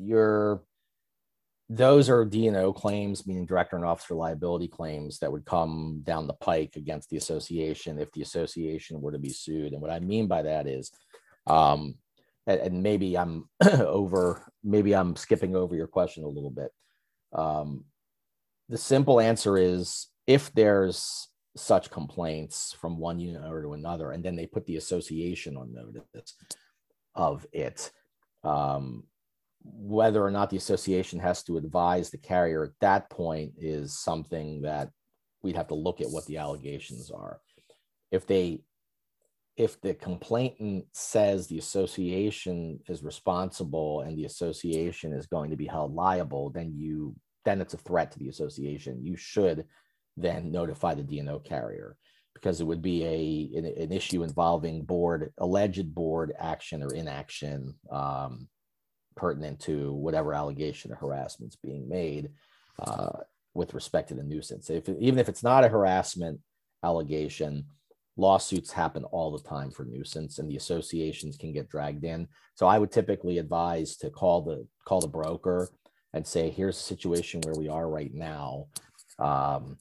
your 0.00 0.64
those 1.68 2.10
are 2.10 2.24
D&O 2.24 2.72
claims, 2.72 3.24
meaning 3.24 3.46
director 3.46 3.76
and 3.76 3.84
officer 3.84 4.14
liability 4.14 4.66
claims 4.66 5.20
that 5.20 5.30
would 5.30 5.44
come 5.44 6.00
down 6.02 6.26
the 6.26 6.32
pike 6.32 6.74
against 6.74 7.08
the 7.08 7.18
association 7.18 8.00
if 8.00 8.10
the 8.10 8.22
association 8.22 9.00
were 9.00 9.12
to 9.12 9.18
be 9.20 9.30
sued. 9.30 9.74
And 9.74 9.80
what 9.80 9.92
I 9.92 10.00
mean 10.00 10.26
by 10.26 10.42
that 10.42 10.66
is 10.66 10.90
um, 11.46 11.94
and 12.46 12.82
maybe 12.82 13.16
I'm 13.16 13.48
over, 13.72 14.52
maybe 14.62 14.94
I'm 14.94 15.16
skipping 15.16 15.56
over 15.56 15.74
your 15.74 15.86
question 15.86 16.24
a 16.24 16.28
little 16.28 16.50
bit. 16.50 16.70
Um, 17.32 17.84
the 18.68 18.78
simple 18.78 19.20
answer 19.20 19.56
is 19.56 20.08
if 20.26 20.52
there's 20.52 21.28
such 21.56 21.90
complaints 21.90 22.74
from 22.80 22.98
one 22.98 23.18
unit 23.18 23.42
or 23.44 23.62
to 23.62 23.72
another, 23.72 24.12
and 24.12 24.24
then 24.24 24.36
they 24.36 24.46
put 24.46 24.66
the 24.66 24.76
association 24.76 25.56
on 25.56 25.72
notice 25.72 26.34
of 27.14 27.46
it, 27.52 27.90
um, 28.44 29.04
whether 29.62 30.24
or 30.24 30.30
not 30.30 30.50
the 30.50 30.56
association 30.56 31.18
has 31.18 31.42
to 31.44 31.56
advise 31.56 32.10
the 32.10 32.18
carrier 32.18 32.64
at 32.64 32.70
that 32.80 33.10
point 33.10 33.52
is 33.58 33.98
something 33.98 34.62
that 34.62 34.90
we'd 35.42 35.56
have 35.56 35.68
to 35.68 35.74
look 35.74 36.00
at 36.00 36.10
what 36.10 36.24
the 36.26 36.36
allegations 36.36 37.10
are. 37.10 37.40
If 38.12 38.26
they 38.26 38.60
if 39.56 39.80
the 39.80 39.94
complainant 39.94 40.84
says 40.92 41.46
the 41.46 41.58
association 41.58 42.78
is 42.88 43.02
responsible 43.02 44.02
and 44.02 44.16
the 44.16 44.26
association 44.26 45.12
is 45.12 45.26
going 45.26 45.50
to 45.50 45.56
be 45.56 45.66
held 45.66 45.94
liable, 45.94 46.50
then 46.50 46.74
you 46.76 47.14
then 47.44 47.60
it's 47.60 47.74
a 47.74 47.78
threat 47.78 48.10
to 48.10 48.18
the 48.18 48.28
association. 48.28 49.04
You 49.04 49.16
should 49.16 49.64
then 50.16 50.50
notify 50.50 50.94
the 50.94 51.02
D&O 51.02 51.38
carrier 51.38 51.96
because 52.34 52.60
it 52.60 52.64
would 52.64 52.82
be 52.82 53.04
a 53.04 53.58
an, 53.58 53.64
an 53.64 53.92
issue 53.92 54.22
involving 54.22 54.82
board 54.82 55.32
alleged 55.38 55.94
board 55.94 56.34
action 56.38 56.82
or 56.82 56.92
inaction 56.92 57.74
um, 57.90 58.48
pertinent 59.16 59.58
to 59.60 59.94
whatever 59.94 60.34
allegation 60.34 60.92
of 60.92 60.98
harassment 60.98 61.52
is 61.52 61.56
being 61.56 61.88
made 61.88 62.30
uh, 62.80 63.20
with 63.54 63.72
respect 63.72 64.08
to 64.08 64.14
the 64.14 64.22
nuisance. 64.22 64.68
If 64.68 64.86
even 64.88 65.18
if 65.18 65.30
it's 65.30 65.42
not 65.42 65.64
a 65.64 65.68
harassment 65.68 66.40
allegation, 66.84 67.64
lawsuits 68.16 68.72
happen 68.72 69.04
all 69.04 69.30
the 69.30 69.48
time 69.48 69.70
for 69.70 69.84
nuisance 69.84 70.38
and 70.38 70.50
the 70.50 70.56
associations 70.56 71.36
can 71.36 71.52
get 71.52 71.68
dragged 71.68 72.04
in. 72.04 72.26
So 72.54 72.66
i 72.66 72.78
would 72.78 72.90
typically 72.90 73.38
advise 73.38 73.96
to 73.98 74.10
call 74.10 74.42
the 74.42 74.66
call 74.84 75.00
the 75.00 75.08
broker 75.08 75.68
and 76.12 76.26
say 76.26 76.50
here's 76.50 76.78
a 76.78 76.82
situation 76.82 77.40
where 77.42 77.54
we 77.54 77.68
are 77.68 77.88
right 77.88 78.12
now. 78.14 78.66
Um, 79.18 79.76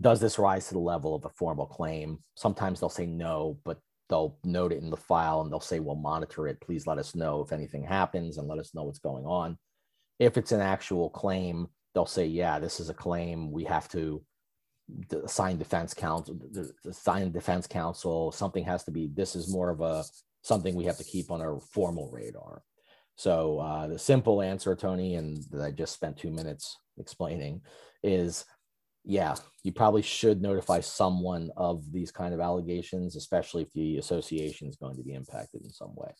does 0.00 0.20
this 0.20 0.38
rise 0.38 0.68
to 0.68 0.74
the 0.74 0.80
level 0.80 1.14
of 1.14 1.24
a 1.24 1.30
formal 1.30 1.66
claim? 1.66 2.18
Sometimes 2.34 2.80
they'll 2.80 2.88
say 2.88 3.06
no 3.06 3.58
but 3.64 3.78
they'll 4.08 4.38
note 4.44 4.72
it 4.72 4.82
in 4.82 4.90
the 4.90 4.96
file 4.96 5.42
and 5.42 5.50
they'll 5.50 5.60
say 5.60 5.78
we'll 5.78 5.94
monitor 5.94 6.48
it. 6.48 6.60
Please 6.60 6.86
let 6.86 6.98
us 6.98 7.14
know 7.14 7.42
if 7.42 7.52
anything 7.52 7.84
happens 7.84 8.38
and 8.38 8.48
let 8.48 8.58
us 8.58 8.74
know 8.74 8.84
what's 8.84 8.98
going 8.98 9.26
on. 9.26 9.58
If 10.18 10.38
it's 10.38 10.52
an 10.52 10.60
actual 10.60 11.10
claim 11.10 11.68
they'll 11.94 12.06
say 12.06 12.24
yeah 12.24 12.58
this 12.58 12.80
is 12.80 12.88
a 12.88 12.94
claim. 12.94 13.52
We 13.52 13.64
have 13.64 13.88
to 13.90 14.22
the 15.08 15.22
assigned 15.24 15.58
defense 15.58 15.94
counsel, 15.94 16.38
the 16.50 16.72
assigned 16.88 17.32
defense 17.32 17.66
counsel, 17.66 18.32
something 18.32 18.64
has 18.64 18.84
to 18.84 18.90
be, 18.90 19.08
this 19.14 19.36
is 19.36 19.52
more 19.52 19.70
of 19.70 19.80
a, 19.80 20.04
something 20.42 20.74
we 20.74 20.84
have 20.84 20.98
to 20.98 21.04
keep 21.04 21.30
on 21.30 21.40
our 21.40 21.60
formal 21.60 22.10
radar. 22.12 22.62
So 23.16 23.58
uh, 23.58 23.86
the 23.86 23.98
simple 23.98 24.42
answer, 24.42 24.74
Tony, 24.74 25.14
and 25.14 25.44
that 25.50 25.62
I 25.62 25.70
just 25.70 25.94
spent 25.94 26.16
two 26.16 26.30
minutes 26.30 26.76
explaining 26.98 27.62
is, 28.02 28.44
yeah, 29.04 29.34
you 29.62 29.72
probably 29.72 30.02
should 30.02 30.40
notify 30.40 30.80
someone 30.80 31.50
of 31.56 31.92
these 31.92 32.10
kind 32.10 32.34
of 32.34 32.40
allegations, 32.40 33.16
especially 33.16 33.62
if 33.62 33.72
the 33.72 33.98
association 33.98 34.68
is 34.68 34.76
going 34.76 34.96
to 34.96 35.02
be 35.02 35.14
impacted 35.14 35.62
in 35.64 35.70
some 35.70 35.94
way. 35.94 36.12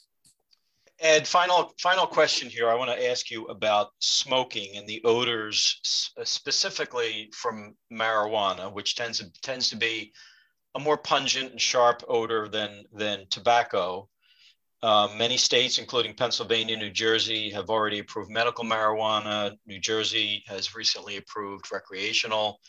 Ed, 1.03 1.27
final 1.27 1.75
final 1.81 2.07
question 2.07 2.49
here. 2.49 2.71
I 2.71 2.77
want 2.77 2.88
to 2.93 3.11
ask 3.11 3.29
you 3.29 3.47
about 3.47 3.88
smoking 3.99 4.77
and 4.77 4.87
the 4.87 5.03
odors, 5.05 6.12
uh, 6.17 6.25
specifically 6.25 7.29
from 7.35 7.75
marijuana, 7.93 8.73
which 8.73 8.95
tends 8.95 9.19
to, 9.19 9.29
tends 9.43 9.69
to 9.71 9.77
be 9.77 10.12
a 10.77 10.79
more 10.79 10.97
pungent 10.97 11.51
and 11.51 11.61
sharp 11.61 12.05
odor 12.07 12.47
than 12.47 12.85
than 12.93 13.27
tobacco. 13.31 14.09
Uh, 14.81 15.09
many 15.17 15.37
states, 15.37 15.79
including 15.79 16.15
Pennsylvania, 16.15 16.77
New 16.77 16.91
Jersey, 16.91 17.51
have 17.51 17.69
already 17.69 17.99
approved 17.99 18.31
medical 18.31 18.65
marijuana. 18.65 19.57
New 19.67 19.81
Jersey 19.81 20.45
has 20.47 20.73
recently 20.73 21.17
approved 21.17 21.73
recreational 21.73 22.61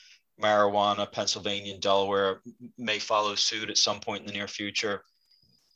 marijuana. 0.42 1.12
Pennsylvania 1.12 1.74
and 1.74 1.82
Delaware 1.84 2.42
may 2.80 2.98
follow 2.98 3.36
suit 3.36 3.70
at 3.70 3.78
some 3.78 4.00
point 4.00 4.22
in 4.22 4.28
the 4.28 4.34
near 4.34 4.48
future 4.48 5.04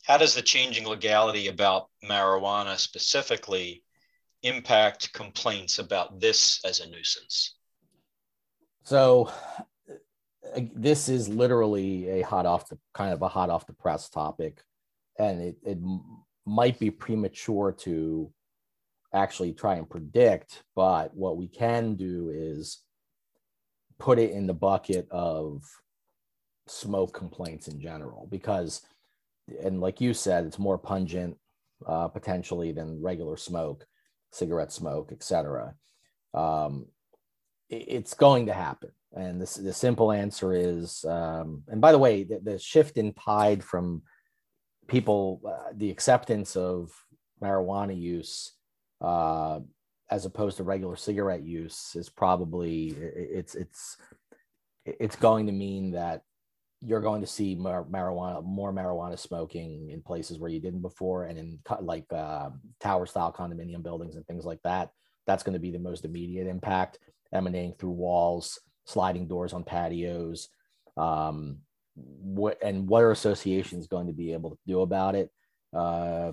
how 0.08 0.18
does 0.18 0.34
the 0.34 0.42
changing 0.42 0.88
legality 0.88 1.50
about 1.50 1.90
marijuana 2.04 2.78
specifically 2.78 3.84
impact 4.42 5.12
complaints 5.12 5.80
about 5.80 6.22
this 6.22 6.64
as 6.64 6.80
a 6.80 6.90
nuisance? 6.90 7.56
So 8.84 9.30
uh, 10.56 10.62
this 10.74 11.10
is 11.10 11.28
literally 11.28 12.08
a 12.08 12.22
hot 12.22 12.46
off 12.46 12.70
the 12.70 12.78
kind 12.94 13.14
of 13.14 13.22
a 13.22 13.28
hot 13.28 13.50
off 13.50 13.68
the 13.68 13.74
press 13.74 14.10
topic, 14.10 14.62
and 15.20 15.42
it, 15.42 15.58
it 15.66 15.78
might 16.46 16.80
be 16.80 16.90
premature 16.90 17.74
to 17.80 18.32
actually 19.14 19.52
try 19.52 19.76
and 19.76 19.90
predict, 19.90 20.64
but 20.74 21.14
what 21.14 21.36
we 21.36 21.50
can 21.50 21.96
do 21.96 22.32
is 22.34 22.80
put 24.00 24.20
it 24.20 24.32
in 24.32 24.48
the 24.48 24.54
bucket 24.54 25.06
of 25.12 25.64
smoke 26.68 27.14
complaints 27.14 27.68
in 27.68 27.82
general 27.82 28.28
because 28.32 28.82
and 29.64 29.82
like 29.82 30.02
you 30.02 30.14
said, 30.14 30.46
it's 30.46 30.60
more 30.60 30.78
pungent 30.78 31.38
uh, 31.86 32.08
potentially 32.08 32.72
than 32.72 33.02
regular 33.02 33.38
smoke, 33.38 33.86
cigarette 34.32 34.72
smoke, 34.72 35.12
etc. 35.12 35.76
Um, 36.34 36.88
it, 37.70 37.86
it's 37.88 38.14
going 38.14 38.48
to 38.48 38.54
happen. 38.54 38.92
And 39.14 39.42
this, 39.42 39.56
the 39.56 39.74
simple 39.74 40.12
answer 40.12 40.54
is, 40.54 41.04
um, 41.06 41.64
and 41.68 41.82
by 41.82 41.92
the 41.92 41.98
way, 41.98 42.24
the, 42.24 42.40
the 42.44 42.60
shift 42.60 42.98
in 42.98 43.14
tide 43.14 43.64
from 43.64 44.04
people, 44.88 45.42
uh, 45.48 45.72
the 45.76 45.90
acceptance 45.90 46.56
of 46.56 46.92
marijuana 47.42 47.98
use 47.98 48.54
uh, 49.02 49.60
as 50.10 50.26
opposed 50.26 50.58
to 50.58 50.64
regular 50.64 50.96
cigarette 50.96 51.44
use 51.44 51.92
is 51.96 52.10
probably 52.10 52.96
it's 52.98 53.56
it's 53.56 53.98
it's 54.86 55.16
going 55.16 55.46
to 55.46 55.52
mean 55.52 55.92
that 55.92 56.22
you're 56.82 57.02
going 57.02 57.22
to 57.22 57.28
see 57.28 57.56
more 57.56 57.86
marijuana 57.86 58.44
more 58.44 58.72
marijuana 58.72 59.18
smoking 59.18 59.90
in 59.90 60.02
places 60.02 60.38
where 60.38 60.50
you 60.50 60.60
didn't 60.60 60.82
before 60.82 61.26
and 61.26 61.38
in 61.38 61.60
like 61.82 62.06
uh, 62.14 62.50
tower 62.80 63.06
style 63.06 63.34
condominium 63.34 63.82
buildings 63.82 64.16
and 64.16 64.26
things 64.28 64.46
like 64.46 64.62
that 64.64 64.92
that's 65.26 65.44
going 65.44 65.54
to 65.54 65.60
be 65.60 65.72
the 65.72 65.80
most 65.80 66.06
immediate 66.06 66.48
impact 66.48 67.00
emanating 67.34 67.74
through 67.74 67.92
walls 67.92 68.60
sliding 68.86 69.28
doors 69.28 69.54
on 69.54 69.64
patios 69.64 70.50
um, 70.98 71.58
what 71.96 72.58
and 72.64 72.88
what 72.88 73.04
are 73.04 73.12
associations 73.12 73.88
going 73.88 74.08
to 74.08 74.14
be 74.14 74.34
able 74.34 74.52
to 74.52 74.58
do 74.68 74.82
about 74.82 75.16
it? 75.16 75.32
Uh, 75.76 76.32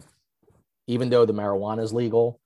even 0.86 1.08
though 1.08 1.24
the 1.24 1.32
marijuana 1.32 1.82
is 1.82 1.92
legal 1.92 2.40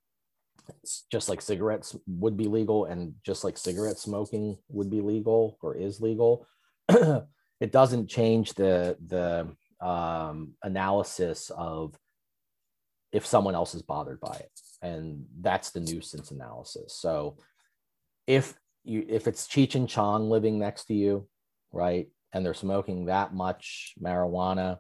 it's 0.83 1.05
just 1.11 1.29
like 1.29 1.41
cigarettes 1.41 1.97
would 2.07 2.37
be 2.37 2.47
legal 2.47 2.85
and 2.85 3.15
just 3.25 3.45
like 3.45 3.57
cigarette 3.57 3.99
smoking 3.99 4.57
would 4.69 4.91
be 4.91 5.01
legal 5.01 5.59
or 5.63 5.75
is 5.75 6.01
legal 6.01 6.47
it 7.61 7.73
doesn't 7.73 8.09
change 8.09 8.55
the 8.55 8.97
the 9.07 9.49
um, 9.87 10.55
analysis 10.63 11.51
of 11.57 11.95
if 13.13 13.27
someone 13.27 13.55
else 13.55 13.75
is 13.75 13.83
bothered 13.83 14.21
by 14.21 14.35
it. 14.35 14.51
And 14.83 15.25
that's 15.41 15.71
the 15.71 15.81
nuisance 15.81 16.31
analysis. 16.31 16.95
So 16.95 17.37
if 18.27 18.55
you 18.85 19.05
if 19.09 19.27
it's 19.27 19.47
cheech 19.47 19.75
and 19.75 19.89
chong 19.89 20.31
living 20.31 20.59
next 20.59 20.85
to 20.85 20.95
you 20.95 21.27
right 21.73 22.09
and 22.33 22.45
they're 22.45 22.55
smoking 22.55 23.07
that 23.07 23.35
much 23.35 23.95
marijuana 24.01 24.79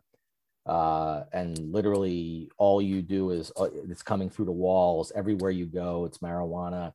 uh, 0.67 1.25
and 1.33 1.59
literally 1.73 2.51
all 2.59 2.81
you 2.81 3.03
do 3.03 3.31
is 3.31 3.51
uh, 3.57 3.69
it's 3.89 4.03
coming 4.03 4.29
through 4.29 4.45
the 4.45 4.53
walls. 4.53 5.11
Everywhere 5.15 5.51
you 5.51 5.67
go 5.67 6.05
it's 6.05 6.19
marijuana. 6.19 6.93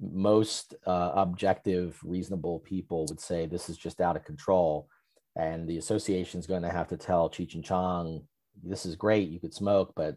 Most 0.00 0.74
uh, 0.86 1.12
objective 1.14 1.98
reasonable 2.04 2.60
people 2.60 3.06
would 3.08 3.20
say 3.20 3.46
this 3.46 3.68
is 3.68 3.76
just 3.76 4.00
out 4.00 4.16
of 4.16 4.24
control 4.24 4.88
and 5.36 5.68
the 5.68 5.78
association 5.78 6.40
is 6.40 6.46
going 6.46 6.62
to 6.62 6.70
have 6.70 6.88
to 6.88 6.96
tell 6.96 7.28
cheech 7.28 7.54
and 7.54 7.64
chong 7.64 8.22
this 8.62 8.86
is 8.86 8.96
great 8.96 9.28
you 9.28 9.40
could 9.40 9.54
smoke 9.54 9.92
but 9.96 10.16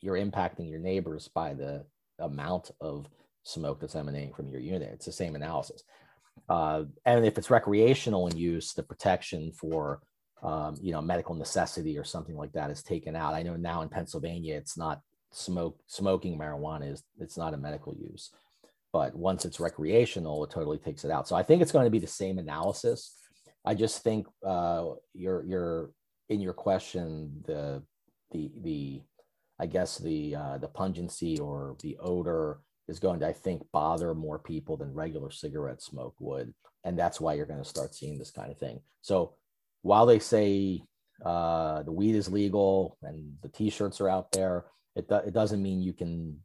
you're 0.00 0.16
impacting 0.16 0.70
your 0.70 0.80
neighbors 0.80 1.28
by 1.28 1.54
the 1.54 1.84
amount 2.20 2.70
of 2.80 3.06
smoke 3.44 3.80
that's 3.80 3.94
emanating 3.94 4.32
from 4.32 4.48
your 4.48 4.60
unit 4.60 4.90
it's 4.92 5.06
the 5.06 5.12
same 5.12 5.34
analysis 5.34 5.82
uh, 6.48 6.84
and 7.04 7.24
if 7.24 7.36
it's 7.38 7.50
recreational 7.50 8.28
in 8.28 8.36
use 8.36 8.72
the 8.74 8.82
protection 8.82 9.52
for 9.52 10.00
um, 10.42 10.76
you 10.80 10.92
know, 10.92 11.02
medical 11.02 11.34
necessity 11.34 11.98
or 11.98 12.04
something 12.04 12.36
like 12.36 12.52
that 12.52 12.70
is 12.70 12.82
taken 12.82 13.16
out. 13.16 13.34
I 13.34 13.42
know 13.42 13.56
now 13.56 13.82
in 13.82 13.88
Pennsylvania, 13.88 14.56
it's 14.56 14.76
not 14.76 15.00
smoke 15.30 15.78
smoking 15.86 16.38
marijuana 16.38 16.90
is 16.90 17.02
it's 17.18 17.36
not 17.36 17.54
a 17.54 17.58
medical 17.58 17.94
use, 17.94 18.30
but 18.92 19.14
once 19.14 19.44
it's 19.44 19.60
recreational, 19.60 20.44
it 20.44 20.50
totally 20.50 20.78
takes 20.78 21.04
it 21.04 21.10
out. 21.10 21.28
So 21.28 21.36
I 21.36 21.42
think 21.42 21.60
it's 21.60 21.72
going 21.72 21.84
to 21.84 21.90
be 21.90 21.98
the 21.98 22.06
same 22.06 22.38
analysis. 22.38 23.14
I 23.64 23.74
just 23.74 24.02
think 24.02 24.26
uh, 24.46 24.92
you're 25.14 25.44
you're 25.44 25.90
in 26.28 26.40
your 26.40 26.52
question 26.52 27.42
the 27.46 27.82
the 28.32 28.50
the 28.62 29.02
I 29.58 29.66
guess 29.66 29.98
the 29.98 30.36
uh, 30.36 30.58
the 30.58 30.68
pungency 30.68 31.38
or 31.38 31.76
the 31.82 31.96
odor 32.00 32.60
is 32.86 32.98
going 32.98 33.20
to 33.20 33.26
I 33.26 33.32
think 33.32 33.62
bother 33.72 34.14
more 34.14 34.38
people 34.38 34.76
than 34.76 34.94
regular 34.94 35.30
cigarette 35.30 35.82
smoke 35.82 36.14
would, 36.20 36.54
and 36.84 36.98
that's 36.98 37.20
why 37.20 37.34
you're 37.34 37.46
going 37.46 37.62
to 37.62 37.68
start 37.68 37.94
seeing 37.94 38.18
this 38.18 38.30
kind 38.30 38.50
of 38.50 38.58
thing. 38.58 38.80
So 39.02 39.34
while 39.82 40.06
they 40.06 40.18
say 40.18 40.82
uh, 41.24 41.82
the 41.82 41.92
weed 41.92 42.14
is 42.14 42.30
legal 42.30 42.96
and 43.02 43.34
the 43.42 43.48
t-shirts 43.48 44.00
are 44.00 44.08
out 44.08 44.32
there, 44.32 44.66
it, 44.96 45.08
do, 45.08 45.16
it 45.16 45.34
doesn't 45.34 45.62
mean 45.62 45.82
you 45.82 45.92
can 45.92 46.38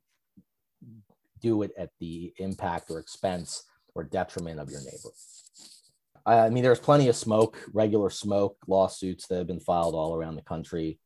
do 1.41 1.61
it 1.61 1.71
at 1.77 1.89
the 1.99 2.33
impact 2.37 2.89
or 2.89 2.99
expense 2.99 3.63
or 3.95 4.03
detriment 4.03 4.59
of 4.59 4.69
your 4.69 4.81
neighbor. 4.81 5.11
I 6.25 6.49
mean, 6.49 6.63
there's 6.63 6.79
plenty 6.79 7.09
of 7.09 7.15
smoke, 7.15 7.61
regular 7.73 8.09
smoke 8.09 8.57
lawsuits 8.67 9.27
that 9.27 9.37
have 9.37 9.47
been 9.47 9.59
filed 9.59 9.93
all 9.93 10.15
around 10.15 10.35
the 10.35 10.41
country 10.41 10.99